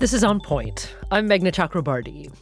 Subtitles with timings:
[0.00, 0.96] This is On Point.
[1.10, 2.32] I'm Meghna Chakrabarti.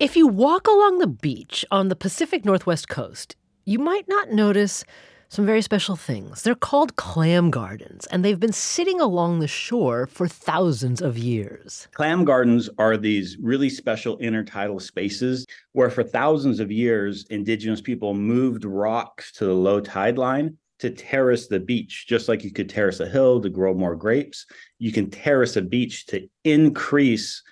[0.00, 4.82] If you walk along the beach on the Pacific Northwest coast, you might not notice
[5.28, 6.42] some very special things.
[6.42, 11.86] They're called clam gardens, and they've been sitting along the shore for thousands of years.
[11.92, 18.14] Clam gardens are these really special intertidal spaces where, for thousands of years, indigenous people
[18.14, 22.68] moved rocks to the low tide line to terrace the beach, just like you could
[22.68, 24.46] terrace a hill to grow more grapes.
[24.78, 27.42] You can terrace a beach to increase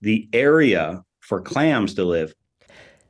[0.00, 2.34] the area for clams to live.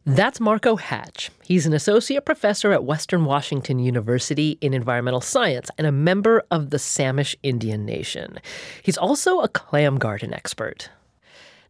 [0.07, 1.31] That's Marco Hatch.
[1.43, 6.69] He's an associate professor at Western Washington University in environmental science and a member of
[6.69, 8.39] the Samish Indian Nation.
[8.83, 10.91] He's also a clam garden expert.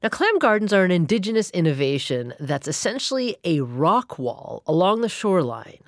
[0.05, 5.83] Now, clam gardens are an indigenous innovation that's essentially a rock wall along the shoreline.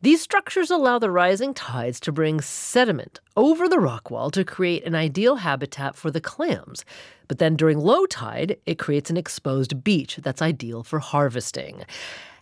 [0.00, 4.86] These structures allow the rising tides to bring sediment over the rock wall to create
[4.86, 6.86] an ideal habitat for the clams.
[7.28, 11.84] But then during low tide, it creates an exposed beach that's ideal for harvesting.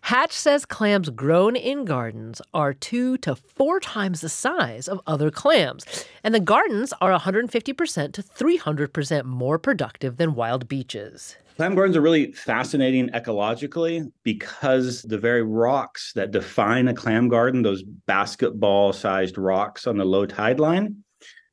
[0.06, 5.32] Hatch says clams grown in gardens are two to four times the size of other
[5.32, 5.84] clams,
[6.22, 11.34] and the gardens are 150% to 300% more productive than wild beaches.
[11.56, 17.62] Clam gardens are really fascinating ecologically because the very rocks that define a clam garden,
[17.62, 21.02] those basketball sized rocks on the low tide line,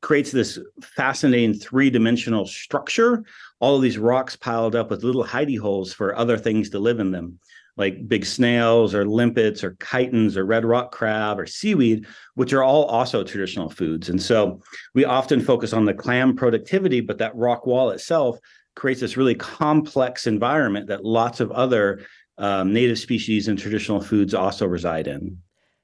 [0.01, 3.23] creates this fascinating three dimensional structure.
[3.59, 6.99] All of these rocks piled up with little hidey holes for other things to live
[6.99, 7.39] in them
[7.75, 12.63] like big snails or limpets or chitons or red rock crab or seaweed, which are
[12.63, 14.09] all also traditional foods.
[14.09, 14.61] And so
[14.93, 18.37] we often focus on the clam productivity, but that rock wall itself
[18.75, 22.05] creates this really complex environment that lots of other
[22.37, 25.37] um, native species and traditional foods also reside in.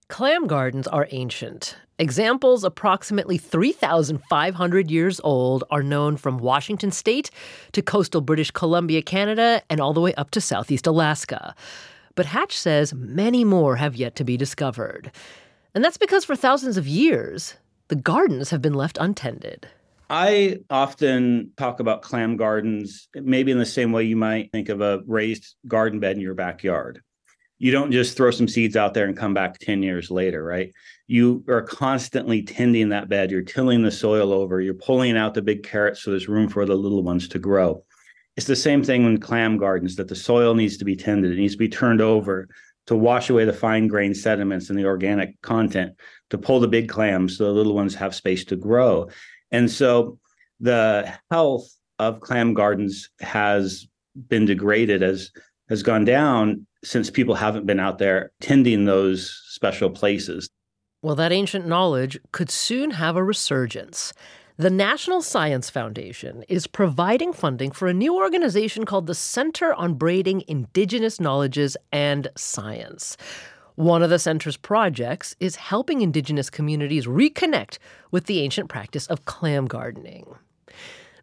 [0.10, 1.78] Clam gardens are ancient.
[2.00, 7.30] Examples approximately 3,500 years old are known from Washington state
[7.74, 11.54] to coastal British Columbia, Canada, and all the way up to southeast Alaska.
[12.16, 15.11] But Hatch says many more have yet to be discovered.
[15.76, 17.54] And that's because for thousands of years,
[17.89, 19.67] the gardens have been left untended.
[20.10, 24.82] I often talk about clam gardens, maybe in the same way you might think of
[24.82, 27.04] a raised garden bed in your backyard
[27.59, 30.73] you don't just throw some seeds out there and come back 10 years later, right?
[31.08, 33.31] You are constantly tending that bed.
[33.31, 34.61] You're tilling the soil over.
[34.61, 37.83] You're pulling out the big carrots so there's room for the little ones to grow.
[38.37, 41.33] It's the same thing in clam gardens that the soil needs to be tended.
[41.33, 42.47] It needs to be turned over
[42.87, 45.95] to wash away the fine grained sediments and the organic content
[46.30, 49.09] to pull the big clams so the little ones have space to grow.
[49.52, 50.17] And so
[50.61, 53.86] the health of clam gardens has
[54.30, 55.31] been degraded as
[55.67, 60.50] has gone down since people haven't been out there tending those special places.
[61.02, 64.14] Well, that ancient knowledge could soon have a resurgence.
[64.58, 69.94] The National Science Foundation is providing funding for a new organization called the Center on
[69.94, 73.16] Braiding Indigenous Knowledges and Science.
[73.76, 77.78] One of the center's projects is helping indigenous communities reconnect
[78.12, 80.26] with the ancient practice of clam gardening.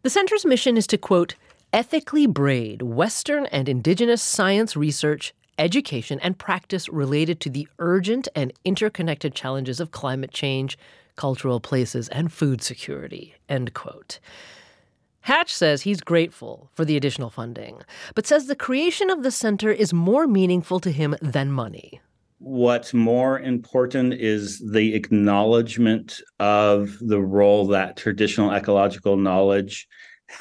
[0.01, 1.35] The center's mission is to, quote,
[1.71, 8.53] ethically braid Western and indigenous science research education, and practice related to the urgent and
[8.65, 10.77] interconnected challenges of climate change,
[11.15, 13.35] cultural places, and food security.
[13.49, 14.19] End quote.
[15.21, 17.81] Hatch says he's grateful for the additional funding,
[18.15, 21.99] but says the creation of the center is more meaningful to him than money.
[22.39, 29.87] What's more important is the acknowledgement of the role that traditional ecological knowledge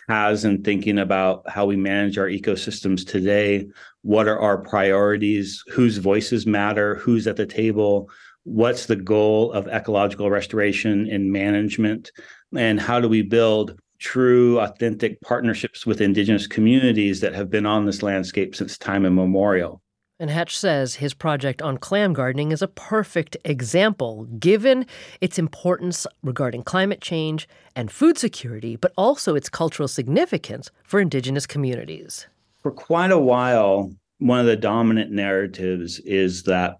[0.09, 3.67] has in thinking about how we manage our ecosystems today.
[4.07, 5.65] What are our priorities?
[5.73, 6.95] Whose voices matter?
[6.95, 8.09] Who's at the table?
[8.45, 12.13] What's the goal of ecological restoration and management?
[12.57, 17.85] And how do we build true, authentic partnerships with Indigenous communities that have been on
[17.85, 19.83] this landscape since time immemorial?
[20.21, 24.87] And Hatch says his project on clam gardening is a perfect example, given
[25.21, 31.45] its importance regarding climate change and food security, but also its cultural significance for Indigenous
[31.45, 32.29] communities.
[32.67, 36.79] For quite a while, one of the dominant narratives is that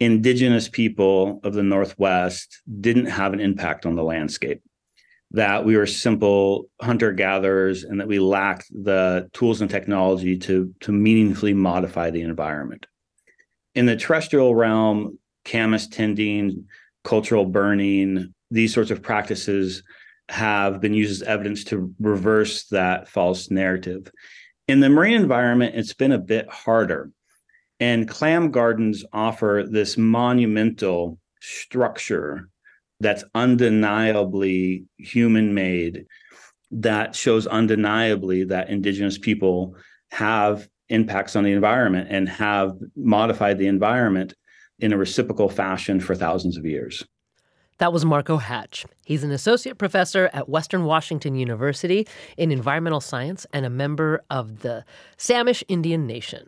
[0.00, 4.62] Indigenous people of the Northwest didn't have an impact on the landscape
[5.32, 10.74] that we were simple hunter gatherers and that we lacked the tools and technology to
[10.80, 12.86] to meaningfully modify the environment.
[13.74, 16.68] In the terrestrial realm, camas tending,
[17.04, 19.82] cultural burning, these sorts of practices
[20.30, 24.10] have been used as evidence to reverse that false narrative.
[24.68, 27.10] In the marine environment, it's been a bit harder.
[27.80, 32.50] And clam gardens offer this monumental structure
[33.00, 36.04] that's undeniably human made
[36.70, 39.74] that shows undeniably that indigenous people
[40.10, 44.34] have impacts on the environment and have modified the environment
[44.80, 47.06] in a reciprocal fashion for thousands of years.
[47.78, 48.86] That was Marco Hatch.
[49.04, 54.60] He's an associate professor at Western Washington University in environmental science and a member of
[54.60, 54.84] the
[55.16, 56.46] Samish Indian Nation.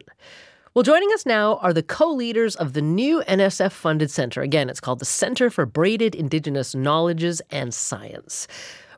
[0.75, 4.43] Well, joining us now are the co leaders of the new NSF funded center.
[4.43, 8.49] Again, it's called the Center for Braided Indigenous Knowledges and Science.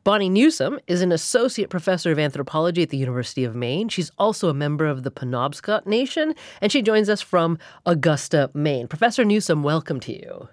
[0.02, 3.90] Bonnie Newsom is an associate professor of anthropology at the University of Maine.
[3.90, 8.88] She's also a member of the Penobscot Nation, and she joins us from Augusta, Maine.
[8.88, 10.48] Professor Newsom, welcome to you.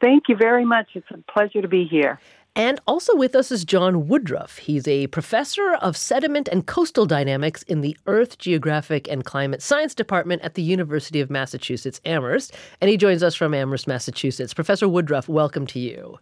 [0.00, 0.88] Thank you very much.
[0.94, 2.18] It's a pleasure to be here.
[2.56, 4.58] And also with us is John Woodruff.
[4.58, 9.94] He's a professor of sediment and coastal dynamics in the Earth Geographic and Climate Science
[9.94, 12.56] Department at the University of Massachusetts Amherst.
[12.80, 14.52] And he joins us from Amherst, Massachusetts.
[14.52, 16.18] Professor Woodruff, welcome to you.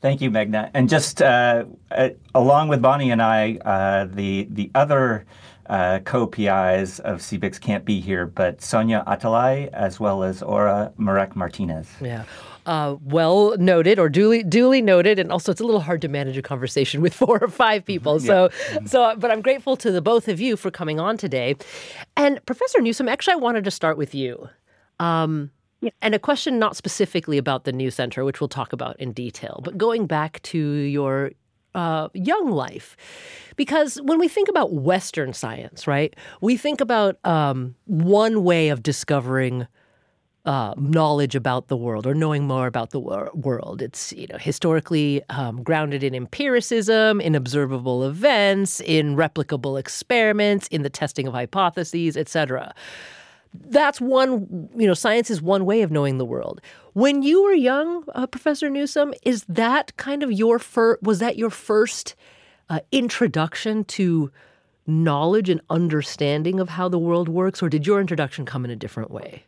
[0.00, 0.70] Thank you, Meghna.
[0.72, 5.26] And just uh, uh, along with Bonnie and I, uh, the the other
[5.70, 11.36] uh, co-PIs of CBIKS can't be here, but Sonya Atalay as well as Ora Marek
[11.36, 11.88] Martinez.
[12.00, 12.24] Yeah.
[12.66, 16.36] Uh, well noted or duly duly noted, and also it's a little hard to manage
[16.36, 18.18] a conversation with four or five people.
[18.18, 18.78] So, yeah.
[18.84, 21.54] so, but I'm grateful to the both of you for coming on today.
[22.16, 24.48] And Professor Newsom, actually, I wanted to start with you.
[24.98, 25.90] Um, yeah.
[26.02, 29.60] And a question not specifically about the new center, which we'll talk about in detail,
[29.64, 31.30] but going back to your
[31.74, 32.96] uh, young life.
[33.56, 38.82] Because when we think about Western science, right, we think about um, one way of
[38.82, 39.66] discovering
[40.46, 43.82] uh, knowledge about the world or knowing more about the wor- world.
[43.82, 50.82] It's you know historically um, grounded in empiricism, in observable events, in replicable experiments, in
[50.82, 52.74] the testing of hypotheses, etc
[53.52, 56.60] that's one, you know, science is one way of knowing the world.
[56.92, 61.36] When you were young, uh, Professor Newsom, is that kind of your first, was that
[61.36, 62.14] your first
[62.68, 64.30] uh, introduction to
[64.86, 68.76] knowledge and understanding of how the world works, or did your introduction come in a
[68.76, 69.44] different way?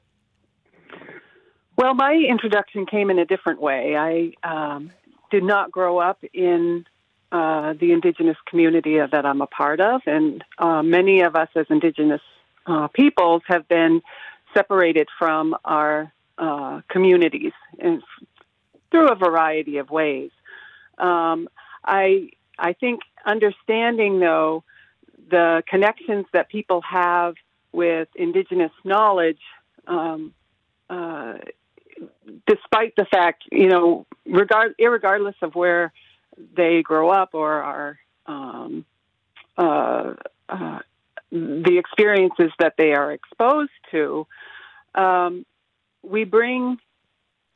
[1.77, 3.97] Well, my introduction came in a different way.
[3.97, 4.93] I um,
[5.31, 6.85] did not grow up in
[7.33, 11.67] uh, the indigenous community that I'm a part of, and uh, many of us as
[11.71, 12.21] indigenous
[12.67, 14.03] uh, peoples have been
[14.55, 17.53] separated from our uh, communities
[18.91, 20.31] through a variety of ways.
[20.99, 21.49] Um,
[21.85, 24.65] I I think understanding though
[25.31, 27.35] the connections that people have
[27.73, 29.41] with indigenous knowledge,
[29.87, 30.35] um,
[30.91, 31.39] uh,
[32.47, 35.93] despite the fact you know, regard regardless of where
[36.57, 38.85] they grow up or are um,
[39.57, 40.15] uh,
[40.49, 40.79] uh,
[41.33, 44.27] the experiences that they are exposed to,
[44.95, 45.45] um,
[46.03, 46.77] we bring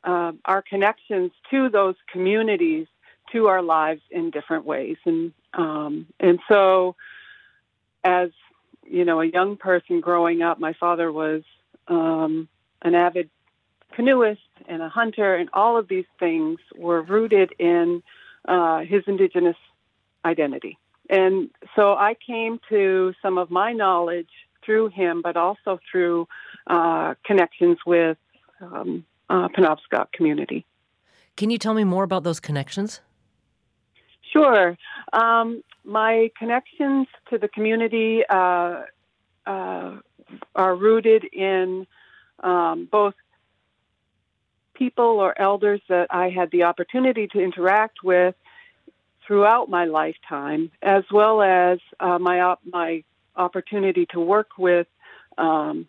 [0.03, 2.87] uh, our connections to those communities
[3.31, 6.95] to our lives in different ways, and um, and so
[8.03, 8.29] as
[8.89, 11.43] you know, a young person growing up, my father was
[11.87, 12.47] um,
[12.81, 13.29] an avid
[13.95, 18.01] canoeist and a hunter, and all of these things were rooted in
[18.47, 19.57] uh, his indigenous
[20.23, 20.77] identity.
[21.09, 24.29] And so I came to some of my knowledge
[24.65, 26.27] through him, but also through
[26.67, 28.17] uh, connections with
[28.61, 30.65] um, uh, Penobscot community.
[31.35, 33.01] Can you tell me more about those connections?
[34.33, 34.77] Sure.
[35.13, 38.81] Um, my connections to the community uh,
[39.45, 39.95] uh,
[40.55, 41.87] are rooted in
[42.43, 43.13] um, both
[44.73, 48.35] people or elders that I had the opportunity to interact with
[49.27, 53.03] throughout my lifetime, as well as uh, my op- my
[53.35, 54.87] opportunity to work with
[55.37, 55.87] um,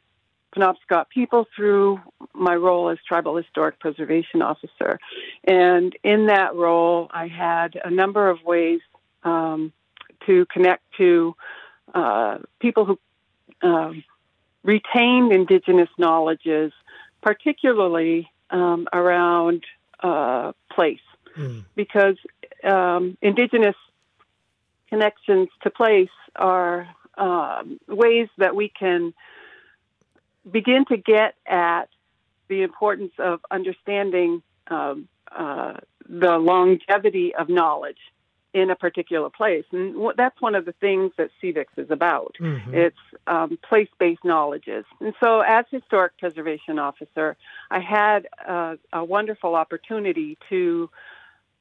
[0.54, 2.00] Penobscot people through
[2.35, 4.99] my role as Tribal Historic Preservation Officer.
[5.45, 8.80] And in that role, I had a number of ways
[9.23, 9.73] um,
[10.26, 11.35] to connect to
[11.95, 12.99] uh, people who
[13.62, 14.04] um,
[14.62, 16.73] retained Indigenous knowledges,
[17.23, 19.64] particularly um, around
[20.02, 21.00] uh, place.
[21.37, 21.64] Mm.
[21.75, 22.16] Because
[22.64, 23.76] um, indigenous
[24.88, 29.12] connections to place are um, ways that we can
[30.50, 31.88] begin to get at
[32.48, 35.74] the importance of understanding um, uh,
[36.08, 37.98] the longevity of knowledge
[38.54, 39.64] in a particular place.
[39.72, 42.36] And that's one of the things that CBIKS is about.
[42.40, 42.74] Mm-hmm.
[42.74, 42.96] It's
[43.26, 44.84] um, place based knowledges.
[45.00, 47.36] And so, as historic preservation officer,
[47.70, 50.88] I had a, a wonderful opportunity to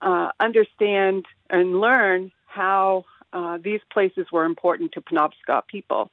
[0.02, 6.10] uh, understand and learn how uh, these places were important to Penobscot people.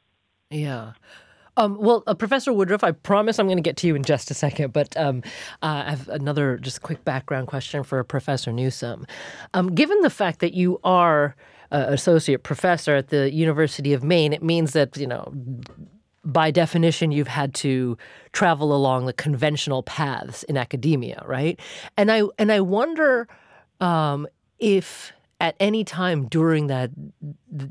[0.50, 0.92] Yeah.
[1.56, 4.30] Um, well, uh, Professor Woodruff, I promise I'm going to get to you in just
[4.30, 5.22] a second, but um,
[5.62, 9.06] uh, I have another just quick background question for Professor Newsom.
[9.54, 11.36] Um, given the fact that you are
[11.70, 15.32] uh, associate professor at the University of Maine, it means that, you know,
[16.24, 17.96] by definition, you've had to
[18.32, 21.60] travel along the conventional paths in academia, right?
[21.96, 23.28] And I and I wonder
[23.80, 24.26] um,
[24.58, 26.90] if at any time during that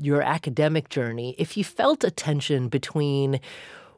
[0.00, 3.40] your academic journey, if you felt a tension between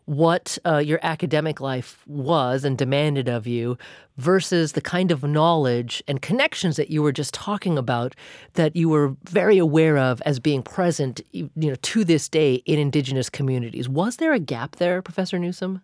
[0.06, 3.76] what uh, your academic life was and demanded of you
[4.16, 8.14] versus the kind of knowledge and connections that you were just talking about
[8.54, 12.78] that you were very aware of as being present you know to this day in
[12.78, 13.88] indigenous communities.
[13.88, 15.82] Was there a gap there professor newsom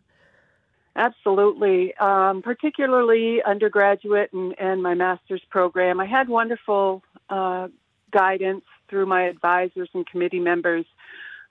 [0.94, 7.68] absolutely um, particularly undergraduate and, and, my master's program i had wonderful uh,
[8.10, 10.84] guidance through my advisors and committee members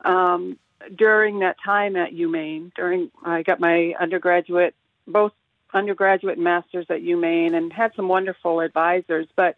[0.05, 0.57] um,
[0.95, 4.75] during that time at UMaine, during I got my undergraduate,
[5.07, 5.33] both
[5.73, 9.27] undergraduate and masters at UMaine, and had some wonderful advisors.
[9.35, 9.57] But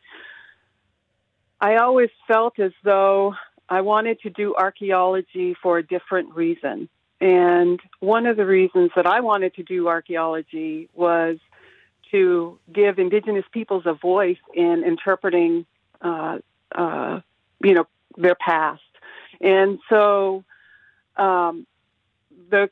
[1.59, 3.35] I always felt as though
[3.69, 6.89] I wanted to do archaeology for a different reason.
[7.23, 11.37] And one of the reasons that I wanted to do archaeology was
[12.11, 15.65] to give Indigenous peoples a voice in interpreting,
[16.01, 16.39] uh,
[16.75, 17.21] uh,
[17.63, 17.87] you know,
[18.17, 18.81] their past.
[19.39, 20.43] And so
[21.15, 21.65] um,
[22.49, 22.69] the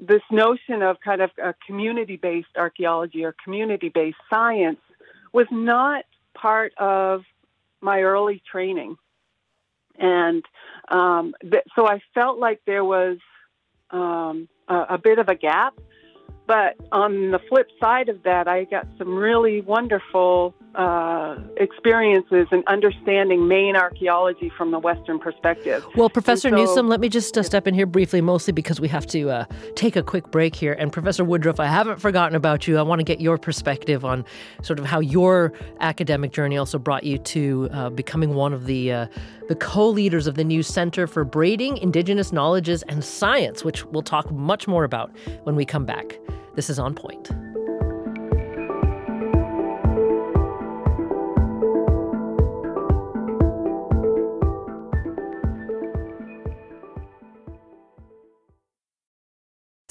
[0.00, 4.80] this notion of kind of a community-based archaeology or community-based science
[5.34, 7.24] was not part of
[7.82, 8.96] my early training,
[9.98, 10.42] and
[10.88, 13.18] um, th- so I felt like there was
[13.92, 15.74] um, a, a bit of a gap.
[16.46, 22.62] But on the flip side of that, I got some really wonderful uh, experiences and
[22.66, 25.84] understanding Maine archaeology from the Western perspective.
[25.96, 28.88] Well, Professor so, Newsom, let me just uh, step in here briefly, mostly because we
[28.88, 30.72] have to uh, take a quick break here.
[30.72, 32.78] And Professor Woodruff, I haven't forgotten about you.
[32.78, 34.24] I want to get your perspective on
[34.62, 38.92] sort of how your academic journey also brought you to uh, becoming one of the
[38.92, 39.06] uh,
[39.48, 44.30] the co-leaders of the new Center for Braiding Indigenous Knowledges and Science, which we'll talk
[44.30, 46.18] much more about when we come back.
[46.54, 47.30] This is On Point.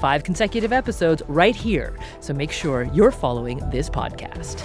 [0.00, 4.64] Five consecutive episodes right here, so make sure you're following this podcast.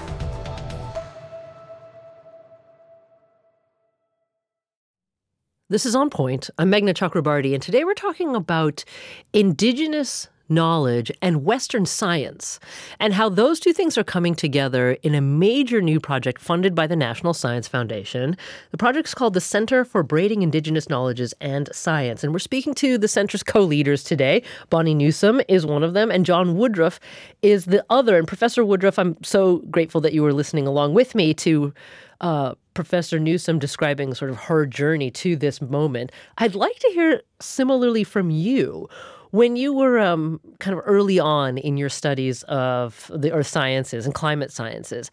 [5.67, 6.49] This is On Point.
[6.57, 8.85] I'm Meghna Chakrabarti, and today we're talking about
[9.33, 12.59] Indigenous knowledge and Western science,
[12.99, 16.87] and how those two things are coming together in a major new project funded by
[16.87, 18.37] the National Science Foundation.
[18.71, 22.97] The project's called the Center for Braiding Indigenous Knowledges and Science, and we're speaking to
[22.97, 24.43] the center's co-leaders today.
[24.69, 26.99] Bonnie Newsom is one of them, and John Woodruff
[27.41, 28.17] is the other.
[28.17, 31.73] And Professor Woodruff, I'm so grateful that you were listening along with me to
[32.21, 36.11] uh, Professor Newsom describing sort of her journey to this moment.
[36.37, 38.87] I'd like to hear similarly from you.
[39.35, 44.05] When you were um, kind of early on in your studies of the earth sciences
[44.05, 45.11] and climate sciences,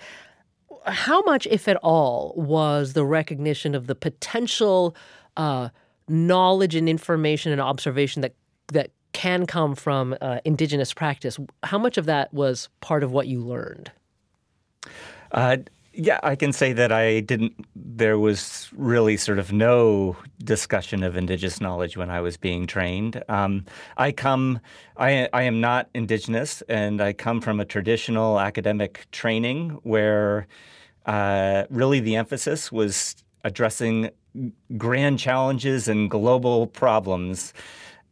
[0.86, 4.94] how much, if at all, was the recognition of the potential
[5.36, 5.70] uh,
[6.06, 8.36] knowledge and information and observation that
[8.68, 11.36] that can come from uh, indigenous practice?
[11.64, 13.90] How much of that was part of what you learned?
[15.32, 15.56] Uh,
[15.94, 17.66] yeah, I can say that I didn't.
[17.76, 23.22] There was really sort of no discussion of indigenous knowledge when I was being trained.
[23.28, 23.64] Um,
[23.96, 24.60] I come,
[24.96, 30.46] I, I am not indigenous, and I come from a traditional academic training where
[31.06, 34.10] uh, really the emphasis was addressing
[34.78, 37.52] grand challenges and global problems.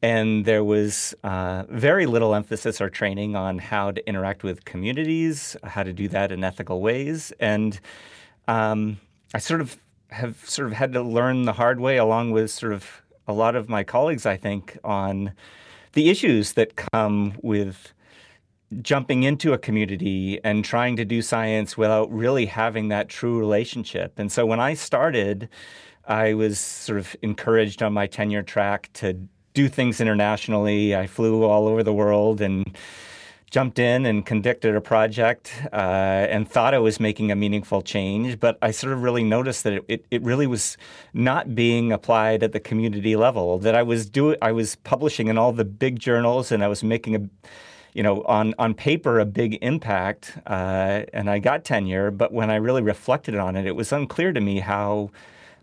[0.02, 5.56] And there was uh, very little emphasis or training on how to interact with communities,
[5.62, 7.32] how to do that in ethical ways.
[7.38, 7.78] And
[8.48, 8.98] um,
[9.34, 9.78] I sort of
[10.08, 13.54] have sort of had to learn the hard way, along with sort of a lot
[13.54, 15.32] of my colleagues, I think, on
[15.92, 17.92] the issues that come with
[18.82, 24.18] jumping into a community and trying to do science without really having that true relationship.
[24.18, 25.48] And so when I started,
[26.06, 30.94] I was sort of encouraged on my tenure track to do things internationally.
[30.94, 32.76] I flew all over the world and
[33.50, 35.76] jumped in and conducted a project uh,
[36.30, 39.84] and thought I was making a meaningful change, but I sort of really noticed that
[39.88, 40.76] it, it really was
[41.12, 43.58] not being applied at the community level.
[43.58, 46.84] That I was doing, I was publishing in all the big journals, and I was
[46.84, 47.28] making a
[47.92, 52.12] you know, on, on paper, a big impact, uh, and I got tenure.
[52.12, 55.10] But when I really reflected on it, it was unclear to me how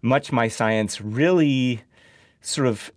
[0.01, 1.83] much my science really
[2.41, 2.91] sort of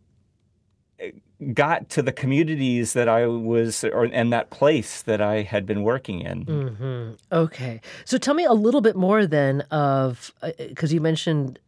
[1.54, 5.82] got to the communities that I was, or and that place that I had been
[5.82, 6.44] working in.
[6.44, 7.12] Mm-hmm.
[7.32, 11.58] Okay, so tell me a little bit more then of because uh, you mentioned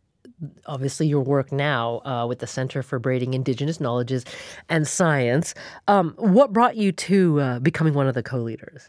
[0.67, 4.25] obviously your work now uh, with the Center for Braiding Indigenous Knowledges
[4.69, 5.55] and Science.
[5.89, 8.89] Um, what brought you to uh, becoming one of the co-leaders?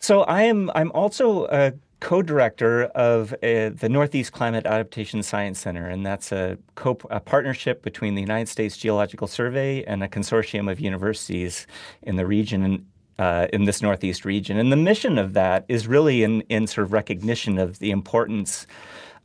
[0.00, 0.70] So I am.
[0.74, 6.58] I'm also a co-director of uh, the Northeast Climate Adaptation Science Center, and that's a,
[6.74, 11.66] co- a partnership between the United States Geological Survey and a consortium of universities
[12.02, 12.86] in the region.
[13.18, 14.58] Uh, in this Northeast region.
[14.58, 18.64] And the mission of that is really in, in sort of recognition of the importance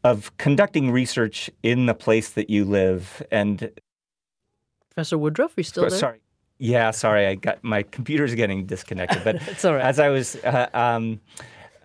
[0.04, 3.22] of conducting research in the place that you live.
[3.30, 3.70] And
[4.90, 6.00] Professor Woodruff, are you still there?
[6.00, 6.22] Sorry.
[6.58, 9.24] Yeah, sorry, I got my computer's getting disconnected.
[9.24, 9.84] But it's all right.
[9.84, 11.20] As I was, uh, um,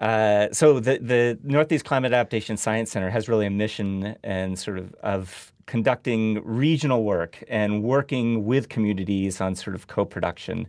[0.00, 4.78] uh, so the the Northeast Climate Adaptation Science Center has really a mission and sort
[4.78, 10.66] of of conducting regional work and working with communities on sort of co-production.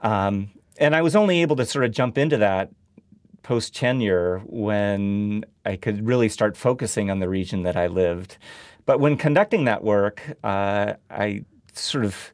[0.00, 2.70] Um, and I was only able to sort of jump into that
[3.42, 8.36] post tenure when I could really start focusing on the region that I lived.
[8.84, 12.32] But when conducting that work, uh, I sort of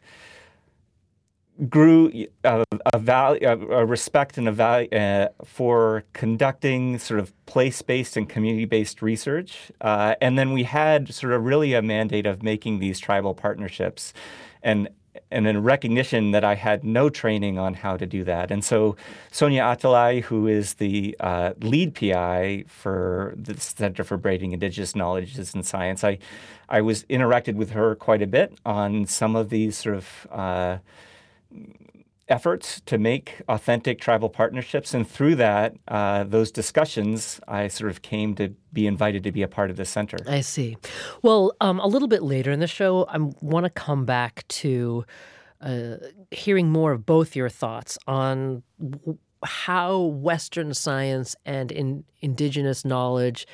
[1.68, 8.16] grew a, a, value, a, respect and a value uh, for conducting sort of place-based
[8.16, 12.78] and community-based research, uh, and then we had sort of really a mandate of making
[12.78, 14.12] these tribal partnerships,
[14.62, 14.88] and
[15.30, 18.50] and in recognition that I had no training on how to do that.
[18.50, 18.96] And so
[19.30, 25.54] Sonya Atalay, who is the uh, lead PI for the Center for Braiding Indigenous Knowledges
[25.54, 26.18] and Science, I,
[26.68, 30.78] I was interacted with her quite a bit on some of these sort of uh,
[32.28, 34.94] efforts to make authentic tribal partnerships.
[34.94, 39.42] And through that, uh, those discussions, I sort of came to be invited to be
[39.42, 40.18] a part of the center.
[40.26, 40.76] I see.
[41.22, 45.04] Well, um, a little bit later in the show, I want to come back to
[45.60, 45.96] uh,
[46.30, 48.62] hearing more of both your thoughts on
[49.44, 53.46] how Western science and in, indigenous knowledge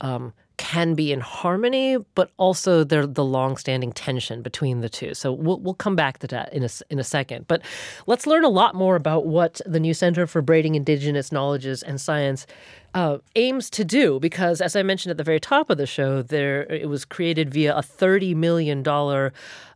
[0.00, 5.14] um, can be in harmony, but also there the long-standing tension between the two.
[5.14, 7.46] So we'll we'll come back to that in a in a second.
[7.46, 7.62] But
[8.06, 12.00] let's learn a lot more about what the new Center for Braiding Indigenous Knowledges and
[12.00, 12.46] Science
[12.94, 14.18] uh, aims to do.
[14.20, 17.52] Because as I mentioned at the very top of the show, there it was created
[17.52, 19.32] via a thirty million dollar.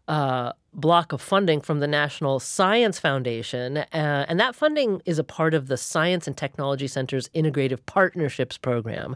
[0.09, 3.77] Uh, block of funding from the National Science Foundation.
[3.77, 8.59] Uh, and that funding is a part of the Science and Technology Center's Integrative Partnerships
[8.59, 9.15] Program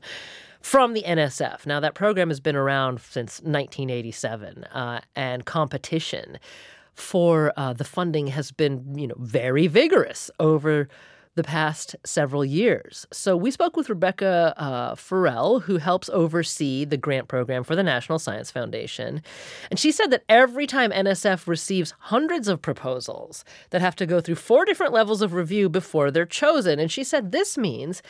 [0.64, 1.66] from the NSF.
[1.66, 6.38] Now, that program has been around since 1987, uh, and competition
[6.94, 10.88] for uh, the funding has been, you know, very vigorous over
[11.34, 13.06] the past several years.
[13.12, 17.82] So we spoke with Rebecca uh, Ferrell, who helps oversee the grant program for the
[17.82, 19.20] National Science Foundation.
[19.68, 24.22] And she said that every time NSF receives hundreds of proposals that have to go
[24.22, 26.78] through four different levels of review before they're chosen.
[26.78, 28.00] And she said this means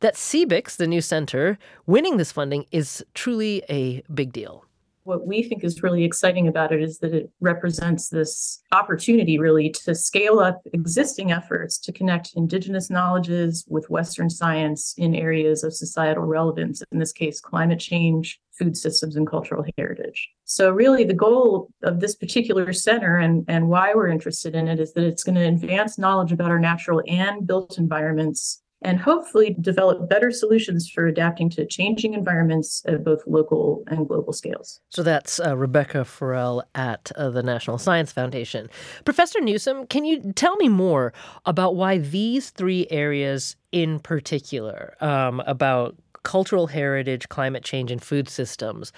[0.00, 4.64] that CBIKS, the new center, winning this funding is truly a big deal.
[5.04, 9.70] What we think is really exciting about it is that it represents this opportunity, really,
[9.84, 15.72] to scale up existing efforts to connect Indigenous knowledges with Western science in areas of
[15.72, 20.28] societal relevance, in this case, climate change, food systems, and cultural heritage.
[20.44, 24.78] So, really, the goal of this particular center and, and why we're interested in it
[24.78, 29.56] is that it's going to advance knowledge about our natural and built environments and hopefully
[29.60, 34.80] develop better solutions for adapting to changing environments at both local and global scales.
[34.90, 38.68] So that's uh, Rebecca Ferrell at uh, the National Science Foundation.
[39.04, 41.12] Professor Newsom, can you tell me more
[41.44, 48.28] about why these three areas in particular, um, about cultural heritage, climate change, and food
[48.28, 48.92] systems,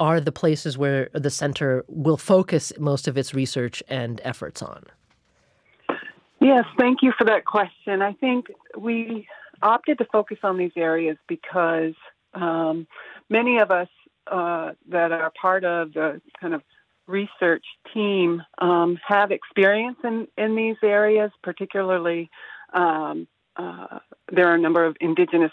[0.00, 4.84] are the places where the center will focus most of its research and efforts on?
[6.40, 8.00] Yes, thank you for that question.
[8.00, 8.46] I think
[8.76, 9.26] we
[9.60, 11.94] opted to focus on these areas because
[12.34, 12.86] um,
[13.28, 13.88] many of us
[14.30, 16.62] uh, that are part of the kind of
[17.06, 22.30] research team um, have experience in, in these areas, particularly
[22.72, 23.98] um, uh,
[24.30, 25.50] there are a number of indigenous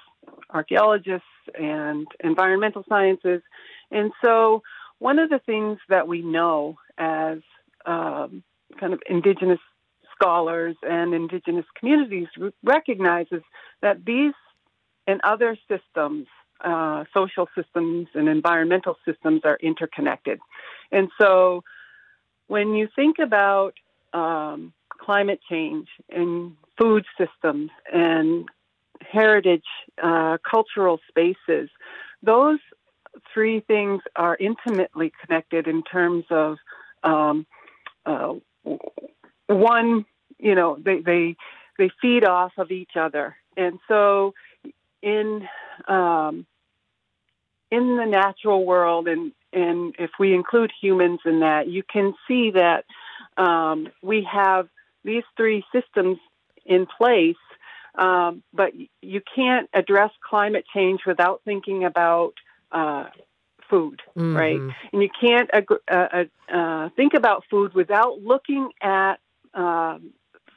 [0.51, 1.25] archaeologists
[1.59, 3.41] and environmental sciences.
[3.91, 4.61] And so,
[4.99, 7.39] one of the things that we know as
[7.85, 8.43] um,
[8.79, 9.59] kind of indigenous
[10.15, 12.27] scholars and indigenous communities
[12.63, 13.41] recognizes
[13.81, 14.33] that these
[15.07, 16.27] and other systems,
[16.61, 20.39] uh, social systems and environmental systems, are interconnected.
[20.91, 21.63] And so,
[22.47, 23.73] when you think about
[24.13, 28.47] um, climate change and food systems and
[29.01, 29.65] heritage
[30.01, 31.69] uh, cultural spaces,
[32.23, 32.59] those
[33.33, 36.57] three things are intimately connected in terms of
[37.03, 37.45] um,
[38.05, 38.33] uh,
[39.47, 40.05] one,
[40.37, 41.35] you know, they, they
[41.77, 44.33] they feed off of each other, and so
[45.01, 45.47] in
[45.87, 46.45] um,
[47.71, 52.51] in the natural world, and and if we include humans in that, you can see
[52.51, 52.85] that
[53.37, 54.67] um, we have
[55.03, 56.17] these three systems
[56.65, 57.35] in place,
[57.95, 62.33] um, but you can't address climate change without thinking about
[62.71, 63.05] uh,
[63.69, 64.35] food, mm-hmm.
[64.35, 64.59] right?
[64.91, 69.15] And you can't uh, uh, uh, think about food without looking at
[69.55, 70.11] um,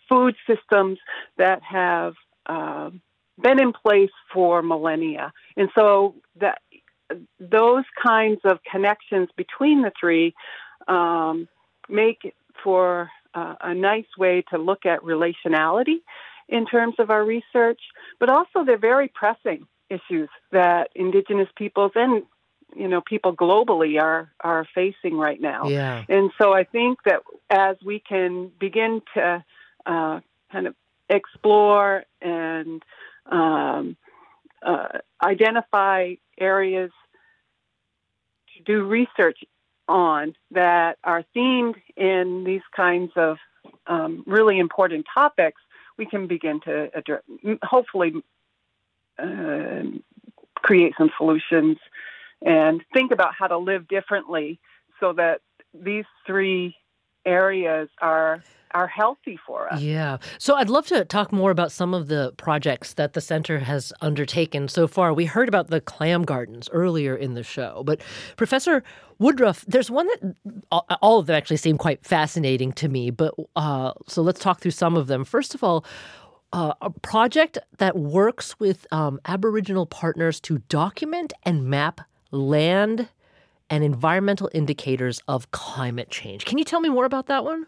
[0.08, 0.98] food systems
[1.37, 2.14] that have
[2.46, 3.00] um,
[3.40, 5.32] been in place for millennia.
[5.56, 6.61] And so that
[7.38, 10.34] those kinds of connections between the three
[10.87, 11.48] um,
[11.88, 16.00] make for uh, a nice way to look at relationality
[16.48, 17.80] in terms of our research,
[18.18, 22.24] but also they're very pressing issues that Indigenous peoples and
[22.74, 25.68] you know people globally are are facing right now.
[25.68, 26.04] Yeah.
[26.09, 29.44] And so I think that as we can begin to
[29.87, 30.20] uh,
[30.52, 30.74] kind of
[31.09, 32.83] explore and
[33.26, 33.96] um,
[34.62, 36.90] uh, identify areas
[38.57, 39.38] to do research
[39.88, 43.38] on that are themed in these kinds of
[43.87, 45.61] um, really important topics,
[45.96, 47.22] we can begin to address,
[47.62, 48.12] hopefully
[49.18, 49.83] uh,
[50.57, 51.78] create some solutions
[52.42, 54.61] and think about how to live differently
[55.01, 55.40] so that
[55.74, 56.74] these three
[57.27, 59.81] areas are are healthy for us.
[59.81, 60.18] Yeah.
[60.38, 63.94] So I'd love to talk more about some of the projects that the center has
[64.03, 65.14] undertaken so far.
[65.14, 68.03] We heard about the clam gardens earlier in the show, but
[68.37, 68.83] Professor
[69.18, 70.37] Woodruff, there's one that
[71.01, 73.11] all of them actually seem quite fascinating to me.
[73.11, 75.24] But uh, so let's talk through some of them.
[75.24, 75.85] First of all.
[76.51, 83.08] Uh, a project that works with um, Aboriginal partners to document and map land
[83.70, 86.44] and environmental indicators of climate change.
[86.44, 87.66] Can you tell me more about that one?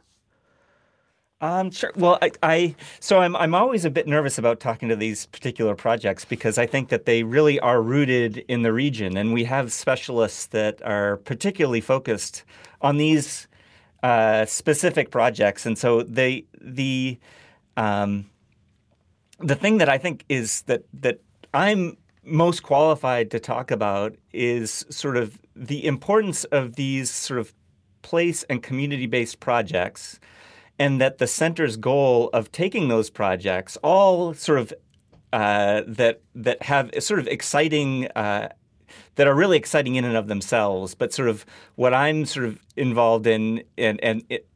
[1.43, 1.93] Um, sure.
[1.97, 5.75] Well, I, I, so I'm I'm always a bit nervous about talking to these particular
[5.75, 9.73] projects because I think that they really are rooted in the region, and we have
[9.73, 12.45] specialists that are particularly focused
[12.83, 13.49] on these
[14.03, 17.19] uh, specific projects, and so they the
[17.79, 18.29] um,
[19.39, 21.21] the thing that I think is that that
[21.55, 21.97] I'm
[22.31, 27.53] most qualified to talk about is sort of the importance of these sort of
[28.03, 30.19] place and community based projects
[30.79, 34.73] and that the center's goal of taking those projects, all sort of
[35.33, 38.09] uh, that that have sort of exciting.
[38.17, 38.49] Uh,
[39.15, 41.45] that are really exciting in and of themselves, but sort of
[41.77, 44.49] what I'm sort of involved in, and, and it,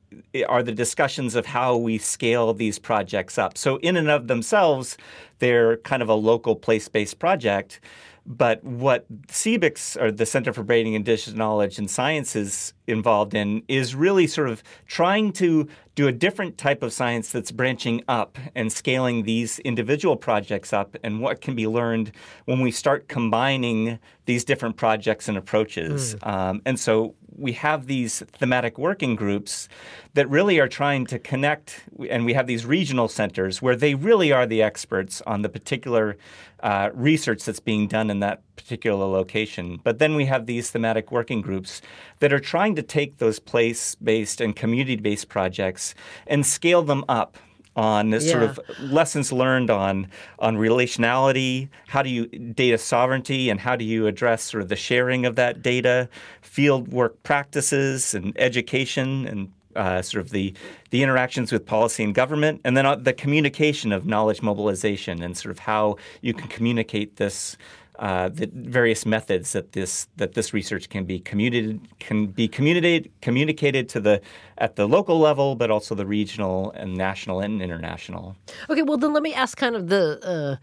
[0.48, 3.56] are the discussions of how we scale these projects up.
[3.58, 4.96] So, in and of themselves,
[5.38, 7.80] they're kind of a local place based project.
[8.26, 13.62] But what CBIKS, or the Center for Braiding Indigenous Knowledge and Science, is involved in
[13.68, 18.38] is really sort of trying to do a different type of science that's branching up
[18.54, 22.12] and scaling these individual projects up and what can be learned
[22.46, 26.14] when we start combining these different projects and approaches.
[26.16, 26.26] Mm.
[26.26, 29.68] Um, and so we have these thematic working groups
[30.14, 34.32] that really are trying to connect, and we have these regional centers where they really
[34.32, 36.16] are the experts on the particular
[36.62, 39.80] uh, research that's being done in that particular location.
[39.82, 41.82] But then we have these thematic working groups
[42.20, 45.94] that are trying to take those place based and community based projects
[46.26, 47.36] and scale them up
[47.76, 48.18] on yeah.
[48.18, 50.08] sort of lessons learned on
[50.38, 54.76] on relationality, how do you data sovereignty, and how do you address sort of the
[54.76, 56.08] sharing of that data,
[56.42, 60.54] field work practices, and education, and uh, sort of the
[60.90, 65.36] the interactions with policy and government, and then uh, the communication of knowledge mobilization, and
[65.36, 67.56] sort of how you can communicate this
[67.98, 73.10] uh, the various methods that this that this research can be communicated can be communicated
[73.20, 74.20] communicated to the
[74.58, 78.36] at the local level, but also the regional and national and international.
[78.68, 80.58] Okay, well then let me ask kind of the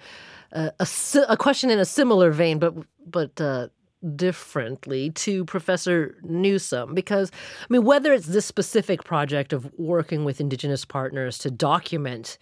[0.54, 0.88] uh, uh a,
[1.30, 2.74] a question in a similar vein, but
[3.06, 3.67] but uh,
[4.15, 10.41] differently to Professor Newsom because, I mean, whether it's this specific project of working with
[10.41, 12.38] Indigenous partners to document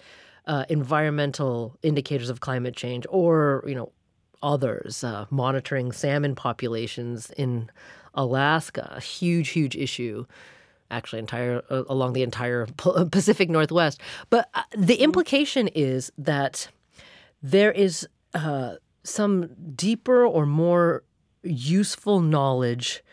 [0.48, 3.92] uh, environmental indicators of climate change or, you know,
[4.42, 7.70] others, uh, monitoring salmon populations in
[8.14, 10.26] Alaska, a huge, huge issue
[10.92, 12.68] actually entire uh, along the entire
[13.12, 14.02] Pacific Northwest.
[14.30, 16.70] But uh, the implication is that
[17.42, 21.04] there is uh, some deeper or more
[21.44, 23.04] useful knowledge,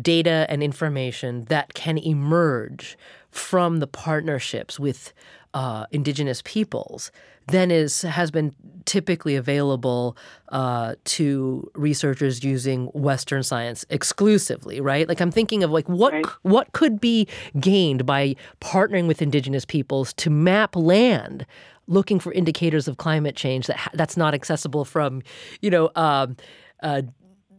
[0.00, 2.96] data, and information that can emerge
[3.30, 5.12] from the partnerships with
[5.54, 7.10] uh, indigenous peoples
[7.46, 8.54] than is has been
[8.84, 10.16] typically available
[10.50, 15.08] uh, to researchers using Western science exclusively, right?
[15.08, 16.26] Like I'm thinking of like what right.
[16.42, 17.26] what could be
[17.58, 21.46] gained by partnering with indigenous peoples to map land,
[21.86, 25.22] looking for indicators of climate change that that's not accessible from,
[25.60, 25.90] you know.
[25.94, 26.36] Um,
[26.82, 27.02] uh,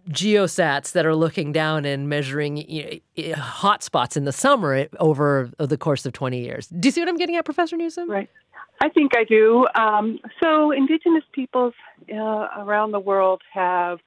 [0.09, 5.49] geosats that are looking down and measuring you know, hot spots in the summer over
[5.57, 6.67] the course of 20 years.
[6.67, 8.09] Do you see what I'm getting at, Professor Newsom?
[8.09, 8.29] Right.
[8.81, 9.67] I think I do.
[9.73, 11.73] Um, so, Indigenous peoples
[12.13, 13.99] uh, around the world have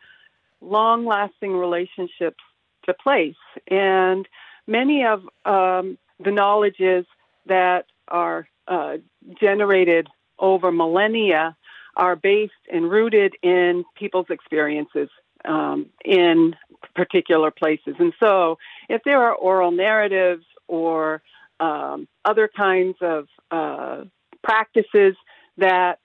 [0.60, 2.42] long lasting relationships
[2.84, 3.34] to place,
[3.68, 4.28] and
[4.66, 7.06] many of um, the knowledges
[7.46, 8.98] that are uh,
[9.40, 11.56] generated over millennia
[11.96, 15.08] are based and rooted in people's experiences
[15.44, 16.54] um, in
[16.94, 17.96] particular places.
[17.98, 21.22] And so, if there are oral narratives or
[21.60, 24.04] um, other kinds of uh,
[24.42, 25.14] practices
[25.56, 25.98] that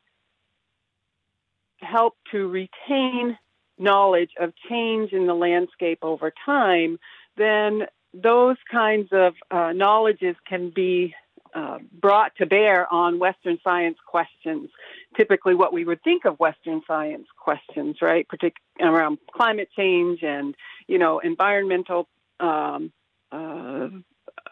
[1.80, 3.38] help to retain
[3.78, 6.98] knowledge of change in the landscape over time,
[7.38, 11.14] then those kinds of uh, knowledges can be
[11.56, 14.70] uh, brought to bear on Western science questions.
[15.16, 20.56] Typically, what we would think of Western science questions, right, Partic- around climate change and
[20.88, 22.08] you know environmental
[22.40, 22.92] um,
[23.32, 23.88] uh,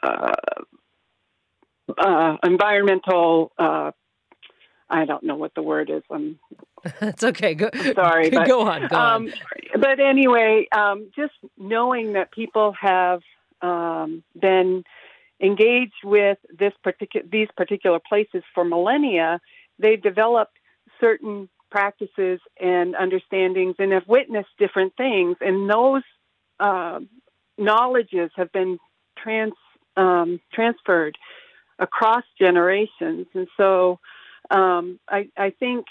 [0.04, 0.34] uh
[1.98, 3.52] uh, environmental.
[3.58, 3.92] Uh,
[4.90, 6.04] I don't know what the word is.
[6.10, 6.40] I'm.
[7.02, 7.54] It's okay.
[7.54, 8.88] Go, I'm sorry, but go on.
[8.88, 9.34] Go um, on.
[9.80, 13.22] But anyway, um, just knowing that people have
[13.62, 14.84] um, been
[15.40, 19.40] engaged with this particular these particular places for millennia,
[19.80, 20.58] they've developed
[21.00, 26.04] certain practices and understandings and have witnessed different things, and those
[26.60, 27.00] uh,
[27.58, 28.78] knowledges have been
[29.18, 29.54] trans
[29.98, 31.18] um, transferred
[31.82, 33.26] across generations.
[33.34, 34.00] And so
[34.50, 35.88] um, I, I, think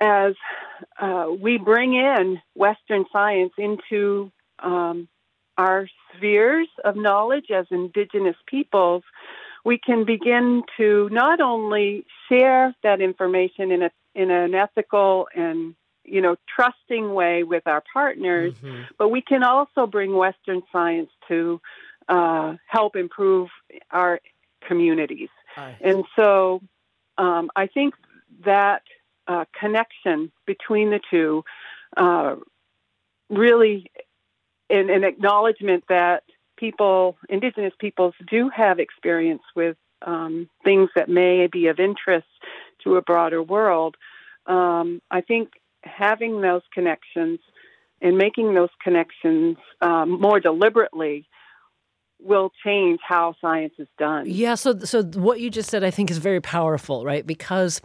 [0.00, 0.34] as
[0.98, 5.08] uh, we bring in Western science into um,
[5.58, 9.02] our spheres of knowledge as Indigenous peoples,
[9.64, 15.74] we can begin to not only share that information in a in an ethical and
[16.04, 18.82] you know trusting way with our partners, mm-hmm.
[18.98, 21.60] but we can also bring Western science to
[22.08, 23.48] uh, help improve
[23.90, 24.20] our
[24.66, 25.28] communities.
[25.80, 26.60] And so
[27.18, 27.94] um, I think
[28.44, 28.82] that
[29.26, 31.44] uh, connection between the two
[31.96, 32.36] uh,
[33.30, 33.90] really,
[34.68, 36.22] in an acknowledgement that
[36.56, 42.26] people, Indigenous peoples, do have experience with um, things that may be of interest
[42.84, 43.96] to a broader world.
[44.46, 45.50] Um, I think
[45.82, 47.40] having those connections
[48.00, 51.26] and making those connections um, more deliberately
[52.20, 54.24] will change how science is done.
[54.26, 57.26] Yeah, so so what you just said I think is very powerful, right?
[57.26, 57.80] Because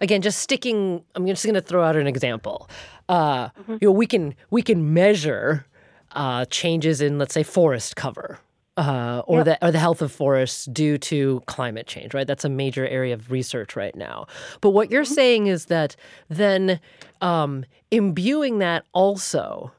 [0.00, 2.68] again, just sticking I'm just going to throw out an example.
[3.08, 3.72] Uh, mm-hmm.
[3.80, 5.66] you know, we can we can measure
[6.12, 8.40] uh, changes in let's say forest cover.
[8.78, 9.44] Uh, or yep.
[9.46, 12.26] the or the health of forests due to climate change, right?
[12.26, 14.26] That's a major area of research right now.
[14.60, 15.14] But what you're mm-hmm.
[15.14, 15.96] saying is that
[16.28, 16.78] then
[17.22, 19.72] um, imbuing that also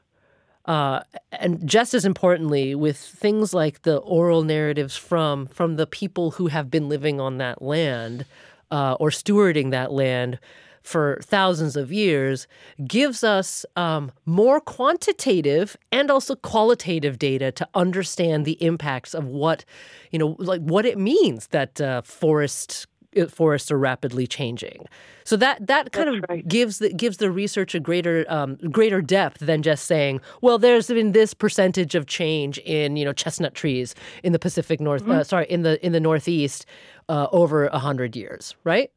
[0.68, 1.00] uh,
[1.32, 6.48] and just as importantly, with things like the oral narratives from from the people who
[6.48, 8.26] have been living on that land
[8.70, 10.38] uh, or stewarding that land
[10.82, 12.46] for thousands of years,
[12.86, 19.64] gives us um, more quantitative and also qualitative data to understand the impacts of what,
[20.10, 22.86] you know, like what it means that uh, forests
[23.26, 24.86] forests are rapidly changing.
[25.24, 26.48] So that that kind That's of right.
[26.48, 30.88] gives the gives the research a greater um, greater depth than just saying, well, there's
[30.88, 35.12] been this percentage of change in you know chestnut trees in the Pacific North, mm-hmm.
[35.12, 36.66] uh, sorry, in the in the Northeast
[37.08, 38.90] uh, over a hundred years, right?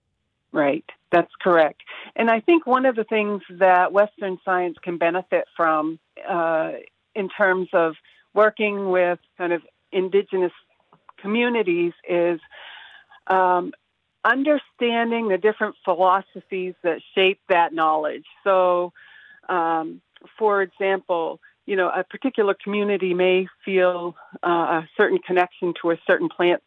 [0.51, 0.85] Right.
[1.11, 1.81] That's correct.
[2.15, 6.71] And I think one of the things that Western science can benefit from uh,
[7.15, 7.95] in terms of
[8.33, 10.53] working with kind of indigenous
[11.17, 12.39] communities is
[13.27, 13.73] um,
[14.23, 18.25] understanding the different philosophies that shape that knowledge.
[18.43, 18.93] So,
[19.49, 20.01] um,
[20.37, 25.97] for example, you know, a particular community may feel uh, a certain connection to a
[26.07, 26.61] certain plant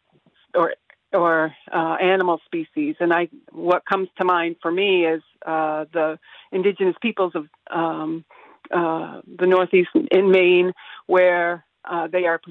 [0.53, 0.73] or
[1.13, 6.19] or uh, animal species, and I what comes to mind for me is uh, the
[6.51, 8.25] indigenous peoples of um,
[8.71, 10.73] uh, the Northeast in Maine,
[11.05, 12.41] where uh, they are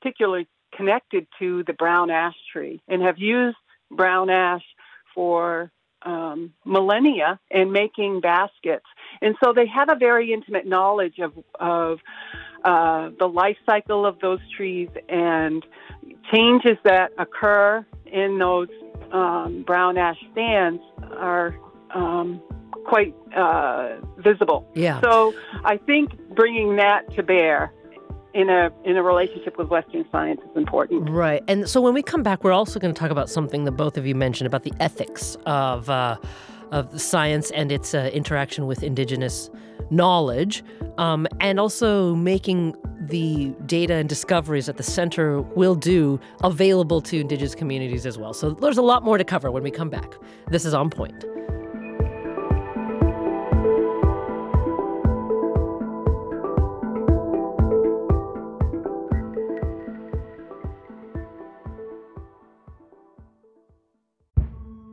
[0.00, 3.56] particularly connected to the brown ash tree and have used
[3.90, 4.64] brown ash
[5.14, 5.70] for
[6.02, 8.86] um, millennia and making baskets.
[9.20, 11.98] And so they have a very intimate knowledge of, of
[12.64, 15.64] uh, the life cycle of those trees and
[16.32, 18.68] changes that occur in those
[19.12, 20.82] um, brown ash stands
[21.16, 21.58] are
[21.94, 22.40] um,
[22.84, 24.70] quite uh, visible.
[24.74, 25.00] Yeah.
[25.00, 27.72] So I think bringing that to bear
[28.34, 31.08] in a in a relationship with Western science is important.
[31.08, 31.42] Right.
[31.48, 33.96] And so when we come back, we're also going to talk about something that both
[33.96, 36.16] of you mentioned about the ethics of uh,
[36.70, 39.50] of science and its uh, interaction with indigenous
[39.90, 40.62] knowledge,
[40.98, 47.20] um, and also making the data and discoveries that the center will do available to
[47.20, 48.34] indigenous communities as well.
[48.34, 50.12] So there's a lot more to cover when we come back.
[50.48, 51.24] This is on point.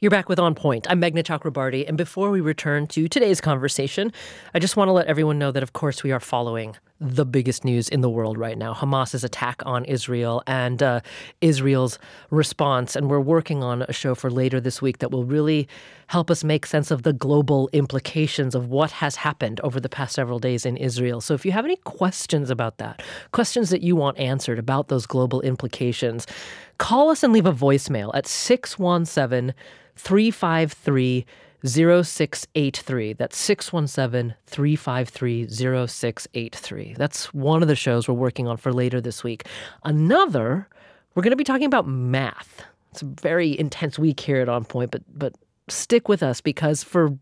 [0.00, 0.86] You're back with On Point.
[0.88, 1.84] I'm Meghna Chakrabarti.
[1.88, 4.12] And before we return to today's conversation,
[4.54, 7.64] I just want to let everyone know that, of course, we are following the biggest
[7.64, 11.00] news in the world right now Hamas's attack on Israel and uh,
[11.40, 11.98] Israel's
[12.30, 12.96] response.
[12.96, 15.68] And we're working on a show for later this week that will really
[16.08, 20.14] help us make sense of the global implications of what has happened over the past
[20.14, 21.20] several days in Israel.
[21.20, 25.06] So if you have any questions about that, questions that you want answered about those
[25.06, 26.26] global implications,
[26.78, 29.54] call us and leave a voicemail at 617
[29.96, 31.26] 353
[31.64, 33.14] 0683.
[33.14, 36.94] That's 617 353 0683.
[36.96, 39.46] That's one of the shows we're working on for later this week.
[39.84, 40.68] Another,
[41.14, 42.62] we're going to be talking about math.
[42.92, 45.34] It's a very intense week here at On Point, but, but
[45.68, 47.18] stick with us because for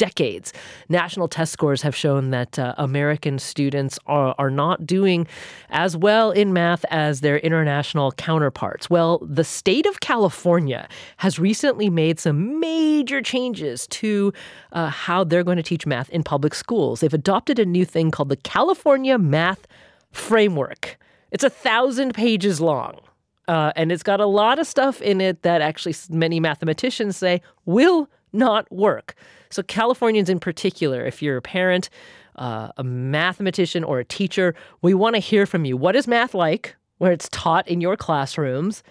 [0.00, 0.54] decades,
[0.88, 5.26] national test scores have shown that uh, American students are, are not doing
[5.68, 8.88] as well in math as their international counterparts.
[8.88, 14.32] Well, the state of California has recently made some major changes to
[14.72, 17.00] uh, how they're going to teach math in public schools.
[17.00, 19.66] They've adopted a new thing called the California Math
[20.12, 20.98] Framework.
[21.30, 23.00] It's a thousand pages long.
[23.48, 27.42] Uh, and it's got a lot of stuff in it that actually many mathematicians say
[27.66, 29.14] will not work.
[29.50, 31.90] So, Californians in particular, if you're a parent,
[32.36, 35.76] uh, a mathematician, or a teacher, we want to hear from you.
[35.76, 38.82] What is math like where it's taught in your classrooms?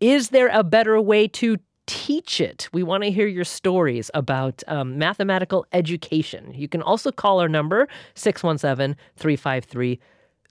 [0.00, 2.68] Is there a better way to teach it?
[2.72, 6.54] We want to hear your stories about um, mathematical education.
[6.54, 10.00] You can also call our number, 617 353